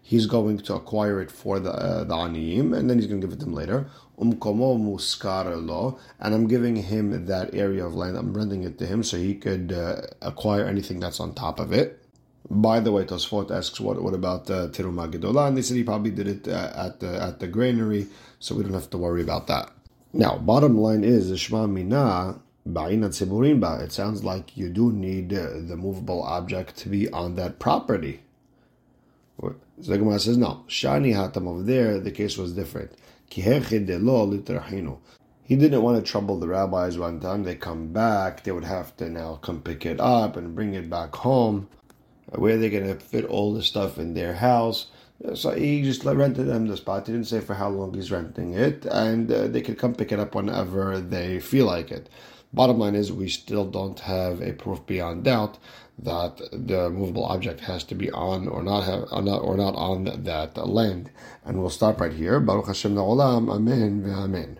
He's 0.03 0.25
going 0.27 0.57
to 0.59 0.75
acquire 0.75 1.21
it 1.21 1.31
for 1.31 1.59
the 1.59 1.71
uh, 1.71 2.03
the 2.03 2.13
aniyim, 2.13 2.77
and 2.77 2.87
then 2.87 2.99
he's 2.99 3.07
going 3.07 3.19
to 3.19 3.25
give 3.25 3.33
it 3.33 3.39
to 3.39 3.45
them 3.45 3.55
later 3.55 3.87
and 6.19 6.33
I'm 6.33 6.47
giving 6.47 6.75
him 6.75 7.25
that 7.25 7.53
area 7.53 7.85
of 7.85 7.95
land. 7.95 8.17
I'm 8.17 8.33
renting 8.33 8.63
it 8.63 8.77
to 8.79 8.85
him 8.85 9.03
so 9.03 9.17
he 9.17 9.35
could 9.35 9.71
uh, 9.71 10.01
acquire 10.21 10.65
anything 10.65 10.99
that's 10.99 11.19
on 11.19 11.33
top 11.33 11.59
of 11.59 11.73
it. 11.73 11.99
By 12.49 12.79
the 12.79 12.91
way, 12.91 13.05
Tosfot 13.05 13.51
asks, 13.51 13.79
what 13.79 14.01
what 14.01 14.13
about 14.13 14.49
uh, 14.49 14.67
Teruma 14.67 15.11
Gedolah? 15.11 15.47
And 15.47 15.57
they 15.57 15.61
said 15.61 15.77
he 15.77 15.83
probably 15.83 16.11
did 16.11 16.27
it 16.27 16.47
uh, 16.47 16.73
at 16.75 16.99
the 16.99 17.21
at 17.21 17.39
the 17.39 17.47
granary, 17.47 18.07
so 18.39 18.55
we 18.55 18.63
don't 18.63 18.73
have 18.73 18.89
to 18.91 18.97
worry 18.97 19.21
about 19.21 19.47
that. 19.47 19.71
Now, 20.11 20.37
bottom 20.37 20.77
line 20.77 21.03
is 21.03 21.37
Shema 21.39 21.67
Mina 21.67 22.39
It 22.65 23.91
sounds 23.91 24.23
like 24.23 24.57
you 24.57 24.69
do 24.69 24.91
need 24.91 25.33
uh, 25.33 25.49
the 25.69 25.75
movable 25.75 26.23
object 26.23 26.77
to 26.77 26.89
be 26.89 27.09
on 27.09 27.35
that 27.35 27.59
property. 27.59 28.21
Zagma 29.81 30.19
says 30.19 30.37
no. 30.37 30.63
Shani 30.67 31.13
Hatam 31.13 31.47
over 31.47 31.63
there, 31.63 31.99
the 31.99 32.11
case 32.11 32.37
was 32.37 32.53
different. 32.53 32.91
He 35.45 35.55
didn't 35.57 35.81
want 35.81 36.03
to 36.03 36.11
trouble 36.11 36.39
the 36.39 36.47
rabbis 36.47 36.97
one 36.97 37.19
time. 37.19 37.43
They 37.43 37.55
come 37.55 37.91
back, 37.91 38.43
they 38.43 38.51
would 38.51 38.63
have 38.63 38.95
to 38.97 39.09
now 39.09 39.35
come 39.35 39.61
pick 39.61 39.85
it 39.85 39.99
up 39.99 40.37
and 40.37 40.55
bring 40.55 40.73
it 40.73 40.89
back 40.89 41.15
home. 41.15 41.67
Where 42.29 42.55
are 42.55 42.57
they 42.57 42.69
going 42.69 42.87
to 42.87 42.95
fit 42.95 43.25
all 43.25 43.53
the 43.53 43.63
stuff 43.63 43.97
in 43.97 44.13
their 44.13 44.35
house? 44.35 44.87
So 45.35 45.51
he 45.51 45.83
just 45.83 46.03
rented 46.03 46.47
them 46.47 46.67
the 46.67 46.77
spot. 46.77 47.07
He 47.07 47.13
didn't 47.13 47.27
say 47.27 47.39
for 47.39 47.53
how 47.53 47.69
long 47.69 47.93
he's 47.93 48.11
renting 48.11 48.53
it, 48.53 48.85
and 48.85 49.31
uh, 49.31 49.47
they 49.47 49.61
could 49.61 49.77
come 49.77 49.95
pick 49.95 50.11
it 50.11 50.19
up 50.19 50.35
whenever 50.35 50.99
they 50.99 51.39
feel 51.39 51.65
like 51.65 51.91
it. 51.91 52.09
Bottom 52.53 52.77
line 52.77 52.95
is, 52.95 53.11
we 53.11 53.29
still 53.29 53.65
don't 53.65 53.99
have 54.01 54.41
a 54.41 54.53
proof 54.53 54.85
beyond 54.85 55.23
doubt 55.23 55.57
that 55.97 56.37
the 56.51 56.89
movable 56.89 57.25
object 57.25 57.61
has 57.61 57.83
to 57.85 57.95
be 57.95 58.11
on 58.11 58.47
or 58.47 58.63
not 58.63 58.81
have 58.81 59.05
or 59.11 59.21
not, 59.21 59.39
or 59.39 59.57
not 59.57 59.75
on 59.75 60.03
that 60.23 60.55
land. 60.57 61.09
And 61.45 61.59
we'll 61.59 61.69
stop 61.69 61.99
right 61.99 62.13
here. 62.13 62.39
Baruch 62.39 62.67
Hashem 62.67 62.97
Amen. 62.97 64.05
Amen. 64.07 64.59